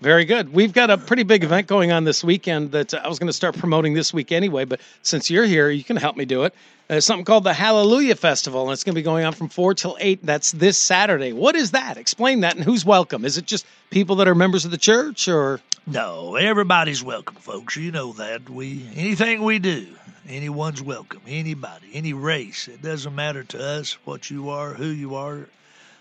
Very 0.00 0.24
good. 0.24 0.52
We've 0.52 0.72
got 0.72 0.90
a 0.90 0.96
pretty 0.96 1.24
big 1.24 1.42
event 1.42 1.66
going 1.66 1.90
on 1.90 2.04
this 2.04 2.22
weekend 2.22 2.70
that 2.70 2.94
I 2.94 3.08
was 3.08 3.18
going 3.18 3.26
to 3.26 3.32
start 3.32 3.58
promoting 3.58 3.94
this 3.94 4.14
week 4.14 4.30
anyway, 4.30 4.64
but 4.64 4.80
since 5.02 5.28
you're 5.28 5.44
here, 5.44 5.70
you 5.70 5.82
can 5.82 5.96
help 5.96 6.16
me 6.16 6.24
do 6.24 6.44
it. 6.44 6.54
Uh, 6.88 7.00
something 7.00 7.24
called 7.24 7.42
the 7.42 7.52
Hallelujah 7.52 8.14
Festival, 8.14 8.62
and 8.62 8.72
it's 8.72 8.84
going 8.84 8.94
to 8.94 8.98
be 8.98 9.02
going 9.02 9.24
on 9.24 9.32
from 9.32 9.48
4 9.48 9.74
till 9.74 9.96
8. 9.98 10.24
That's 10.24 10.52
this 10.52 10.78
Saturday. 10.78 11.32
What 11.32 11.56
is 11.56 11.72
that? 11.72 11.96
Explain 11.96 12.40
that, 12.40 12.54
and 12.54 12.64
who's 12.64 12.84
welcome? 12.84 13.24
Is 13.24 13.38
it 13.38 13.44
just 13.44 13.66
people 13.90 14.16
that 14.16 14.28
are 14.28 14.36
members 14.36 14.64
of 14.64 14.70
the 14.70 14.78
church, 14.78 15.26
or? 15.26 15.60
No, 15.84 16.36
everybody's 16.36 17.02
welcome, 17.02 17.34
folks. 17.34 17.76
You 17.76 17.90
know 17.90 18.12
that. 18.12 18.48
We 18.48 18.86
anything 18.94 19.42
we 19.42 19.58
do, 19.58 19.88
anyone's 20.28 20.80
welcome. 20.80 21.22
Anybody, 21.26 21.88
any 21.92 22.12
race. 22.12 22.68
It 22.68 22.82
doesn't 22.82 23.14
matter 23.16 23.42
to 23.42 23.60
us 23.60 23.94
what 24.04 24.30
you 24.30 24.50
are, 24.50 24.74
who 24.74 24.86
you 24.86 25.16
are. 25.16 25.48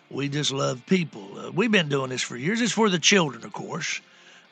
We 0.09 0.29
just 0.29 0.51
love 0.51 0.85
people. 0.85 1.37
Uh, 1.37 1.51
we've 1.51 1.71
been 1.71 1.89
doing 1.89 2.09
this 2.09 2.21
for 2.21 2.37
years. 2.37 2.61
It's 2.61 2.71
for 2.71 2.89
the 2.89 2.99
children, 2.99 3.43
of 3.43 3.53
course. 3.53 4.01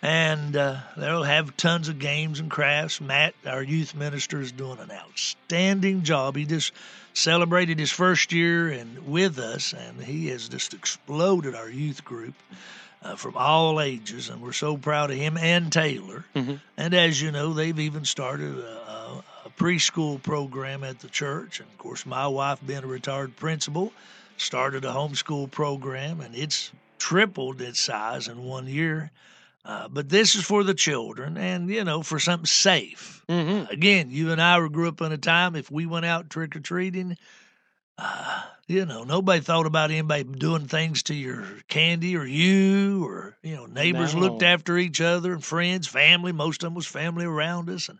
And 0.02 0.56
uh, 0.56 0.78
they'll 0.98 1.24
have 1.24 1.56
tons 1.58 1.88
of 1.88 1.98
games 1.98 2.40
and 2.40 2.52
crafts. 2.52 3.00
Matt, 3.02 3.34
our 3.46 3.64
youth 3.64 3.96
minister, 3.96 4.42
is 4.42 4.52
doing 4.52 4.80
an 4.80 4.92
outstanding 4.92 6.04
job. 6.04 6.36
He 6.36 6.46
just 6.46 6.74
celebrated 7.14 7.80
his 7.80 7.92
first 7.92 8.32
year 8.34 8.70
and 8.70 9.08
with 9.08 9.40
us, 9.40 9.74
and 9.74 10.04
he 10.04 10.28
has 10.28 10.50
just 10.50 10.74
exploded 10.74 11.56
our 11.56 11.70
youth 11.70 12.04
group 12.04 12.36
uh, 13.02 13.16
from 13.16 13.36
all 13.38 13.80
ages, 13.80 14.30
and 14.30 14.42
we're 14.42 14.52
so 14.52 14.78
proud 14.78 15.12
of 15.12 15.18
him 15.18 15.38
and 15.38 15.72
Taylor. 15.72 16.26
Mhm. 16.36 16.60
And 16.76 16.94
as 16.94 17.22
you 17.22 17.32
know, 17.32 17.54
they've 17.54 17.80
even 17.80 18.04
started 18.04 18.58
a, 18.58 18.68
a, 18.92 19.24
a 19.46 19.50
preschool 19.52 20.22
program 20.22 20.84
at 20.84 21.00
the 21.00 21.08
church. 21.08 21.60
And 21.62 21.70
of 21.70 21.78
course, 21.78 22.06
my 22.06 22.28
wife, 22.28 22.60
being 22.66 22.84
a 22.84 22.88
retired 22.88 23.36
principal, 23.38 23.94
started 24.38 24.86
a 24.86 24.92
homeschool 24.92 25.52
program, 25.52 26.22
and 26.22 26.36
it's 26.36 26.72
tripled 26.98 27.62
its 27.62 27.80
size 27.80 28.28
in 28.28 28.44
one 28.44 28.68
year. 28.68 29.12
Uh, 29.64 29.88
but 29.88 30.10
this 30.10 30.36
is 30.36 30.44
for 30.44 30.64
the 30.64 30.76
children, 30.76 31.38
and 31.38 31.70
you 31.70 31.84
know, 31.84 32.04
for 32.04 32.20
something 32.20 32.46
safe. 32.46 33.24
Mm-hmm. 33.28 33.72
Again, 33.72 34.10
you 34.12 34.32
and 34.32 34.42
I 34.42 34.66
grew 34.68 34.88
up 34.88 35.02
in 35.02 35.12
a 35.12 35.18
time 35.18 35.56
if 35.56 35.72
we 35.72 35.88
went 35.88 36.06
out 36.06 36.30
trick 36.30 36.56
or 36.56 36.60
treating, 36.60 37.18
uh, 37.98 38.44
you 38.68 38.86
know, 38.86 39.04
nobody 39.04 39.42
thought 39.42 39.66
about 39.66 39.90
anybody 39.90 40.24
doing 40.24 40.68
things 40.68 41.04
to 41.04 41.16
your 41.16 41.46
candy 41.68 42.16
or 42.16 42.26
you 42.26 43.06
or 43.06 43.38
you 43.42 43.56
know, 43.56 43.66
neighbors 43.66 44.14
looked 44.14 44.44
after 44.44 44.78
each 44.78 45.02
other 45.02 45.34
and 45.34 45.44
friends, 45.44 45.88
family. 45.88 46.32
Most 46.32 46.62
of 46.62 46.68
them 46.68 46.76
was 46.76 46.86
family 46.86 47.26
around 47.26 47.70
us, 47.70 47.90
and 47.90 47.98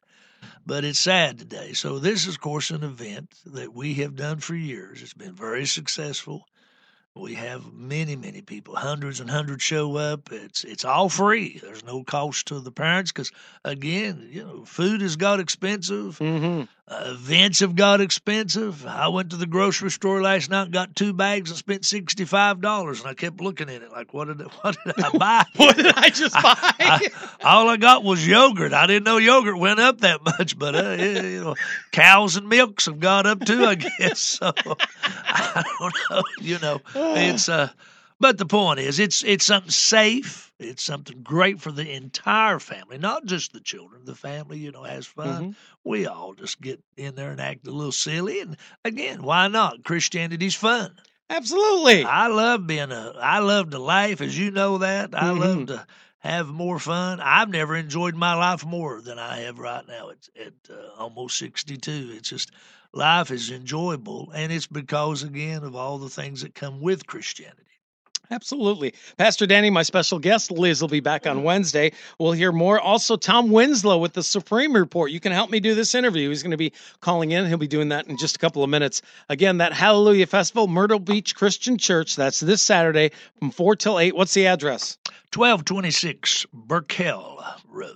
but 0.66 0.84
it's 0.84 1.00
sad 1.00 1.38
today. 1.40 1.74
So 1.74 2.00
this 2.00 2.28
is, 2.28 2.36
of 2.36 2.42
course, 2.42 2.72
an 2.72 2.84
event 2.84 3.36
that 3.46 3.74
we 3.74 3.96
have 3.96 4.16
done 4.16 4.40
for 4.40 4.56
years. 4.56 5.02
It's 5.02 5.14
been 5.14 5.36
very 5.36 5.66
successful. 5.66 6.46
We 7.18 7.36
have 7.36 7.72
many, 7.72 8.18
many 8.18 8.42
people, 8.42 8.76
hundreds 8.76 9.22
and 9.22 9.30
hundreds 9.30 9.64
show 9.64 9.96
up. 9.96 10.34
It's 10.34 10.66
it's 10.66 10.84
all 10.84 11.08
free. 11.08 11.60
There's 11.64 11.86
no 11.86 12.04
cost 12.04 12.48
to 12.48 12.60
the 12.60 12.74
parents 12.74 13.14
because, 13.14 13.32
again, 13.64 14.28
you 14.30 14.44
know, 14.44 14.66
food 14.66 15.00
has 15.00 15.16
got 15.16 15.40
expensive. 15.40 16.20
Mm-hmm. 16.20 16.64
Uh, 16.88 17.06
events 17.08 17.62
have 17.62 17.76
got 17.76 18.00
expensive. 18.00 18.86
I 18.86 19.08
went 19.08 19.32
to 19.32 19.38
the 19.38 19.48
grocery 19.48 19.90
store 19.90 20.22
last 20.22 20.52
night, 20.52 20.64
and 20.66 20.72
got 20.72 20.96
two 20.96 21.14
bags, 21.14 21.50
and 21.50 21.58
spent 21.58 21.84
sixty 21.84 22.26
five 22.26 22.62
dollars. 22.62 23.00
And 23.00 23.10
I 23.10 23.16
kept 23.16 23.42
looking 23.42 23.72
at 23.72 23.82
it 23.82 23.92
like, 23.92 24.14
what 24.14 24.26
did 24.28 24.40
I, 24.40 24.46
what 24.62 24.78
did 24.86 25.04
I 25.04 25.18
buy? 25.18 25.46
What 25.56 25.78
did 25.78 25.88
I 25.96 26.10
just 26.10 26.34
buy? 26.44 26.56
I- 26.80 27.10
all 27.44 27.70
I 27.70 27.78
got 27.78 28.04
was 28.04 28.26
yogurt. 28.28 28.72
I 28.74 28.86
didn't 28.86 29.04
know 29.06 29.18
yogurt 29.18 29.58
went 29.58 29.80
up 29.80 30.02
that 30.02 30.24
much, 30.24 30.60
but 30.60 30.76
uh, 30.76 30.92
you 31.02 31.44
know, 31.44 31.56
cows 31.92 32.36
and 32.36 32.48
milks 32.48 32.86
have 32.86 33.00
gone 33.00 33.26
up 33.26 33.44
too, 33.44 33.66
I 33.66 33.74
guess. 33.76 34.20
So 34.20 34.54
I 35.04 35.64
don't 35.80 35.94
know. 36.12 36.22
You 36.40 36.60
know, 36.60 36.82
it's 36.96 37.50
uh, 37.50 37.70
but 38.20 38.38
the 38.38 38.46
point 38.46 38.80
is, 38.80 39.00
it's 39.00 39.24
it's 39.24 39.46
something 39.46 39.72
safe. 39.72 40.52
It's 40.58 40.84
something 40.84 41.22
great 41.22 41.60
for 41.60 41.72
the 41.72 41.92
entire 41.92 42.60
family, 42.60 42.98
not 42.98 43.26
just 43.26 43.52
the 43.54 43.60
children. 43.60 44.06
The 44.06 44.16
family, 44.16 44.58
you 44.58 44.72
know, 44.72 44.84
has 44.84 45.06
fun. 45.06 45.44
Mhm. 45.44 45.56
We 45.84 46.08
all 46.08 46.34
just 46.34 46.62
get 46.62 46.82
in 46.96 47.16
there 47.16 47.32
and 47.32 47.42
act 47.42 47.68
a 47.68 47.72
little 47.72 47.92
silly, 47.92 48.40
and 48.40 48.56
again, 48.86 49.24
why 49.24 49.48
not? 49.50 49.84
Christianity's 49.84 50.56
fun. 50.56 50.96
Absolutely. 51.30 52.04
I 52.06 52.28
love 52.28 52.68
being 52.68 52.92
a. 52.92 53.14
I 53.20 53.40
love 53.40 53.72
to 53.72 53.80
laugh, 53.80 54.22
as 54.22 54.38
you 54.38 54.52
know 54.52 54.78
that. 54.80 55.14
I 55.14 55.32
love 55.32 55.60
Mhm. 55.60 55.68
to 55.68 55.88
have 56.20 56.48
more 56.48 56.80
fun. 56.80 57.20
I've 57.20 57.50
never 57.50 57.76
enjoyed 57.76 58.16
my 58.16 58.34
life 58.34 58.66
more 58.66 59.02
than 59.02 59.20
I 59.20 59.40
have 59.42 59.60
right 59.60 59.88
now 59.88 60.10
at, 60.12 60.30
at 60.40 60.54
uh, 60.70 60.90
almost 60.98 61.38
62. 61.38 62.14
It's 62.16 62.30
just 62.30 62.52
life 62.94 63.30
is 63.32 63.52
enjoyable, 63.52 64.32
and 64.34 64.52
it's 64.54 64.68
because, 64.68 65.22
again, 65.24 65.64
of 65.64 65.76
all 65.76 65.98
the 65.98 66.10
things 66.10 66.42
that 66.42 66.56
come 66.56 66.80
with 66.80 67.06
Christianity. 67.08 67.62
Absolutely. 68.32 68.94
Pastor 69.18 69.46
Danny, 69.46 69.70
my 69.70 69.84
special 69.84 70.20
guest, 70.20 70.52
Liz, 70.52 70.82
will 70.82 70.90
be 70.90 71.00
back 71.00 71.28
on 71.28 71.44
Wednesday. 71.44 71.92
We'll 72.20 72.32
hear 72.32 72.52
more. 72.52 72.80
Also, 72.80 73.18
Tom 73.18 73.52
Winslow 73.52 73.98
with 73.98 74.14
the 74.14 74.24
Supreme 74.24 74.74
Report. 74.74 75.12
You 75.12 75.20
can 75.20 75.32
help 75.32 75.50
me 75.50 75.60
do 75.60 75.76
this 75.76 75.96
interview. 75.96 76.30
He's 76.30 76.44
going 76.44 76.52
to 76.52 76.58
be 76.58 76.74
calling 77.02 77.32
in. 77.32 77.46
He'll 77.46 77.58
be 77.58 77.68
doing 77.68 77.90
that 77.90 78.08
in 78.08 78.18
just 78.18 78.36
a 78.36 78.40
couple 78.40 78.64
of 78.64 78.70
minutes. 78.70 79.02
Again, 79.30 79.58
that 79.60 79.74
Hallelujah 79.74 80.26
Festival, 80.26 80.68
Myrtle 80.68 81.00
Beach 81.00 81.36
Christian 81.36 81.78
Church. 81.78 82.16
That's 82.16 82.40
this 82.40 82.62
Saturday 82.62 83.12
from 83.40 83.52
4 83.52 83.76
till 83.76 84.00
8. 84.00 84.16
What's 84.16 84.34
the 84.34 84.48
address? 84.48 84.98
1226 85.34 86.46
Burcale 86.56 87.44
Road. 87.70 87.94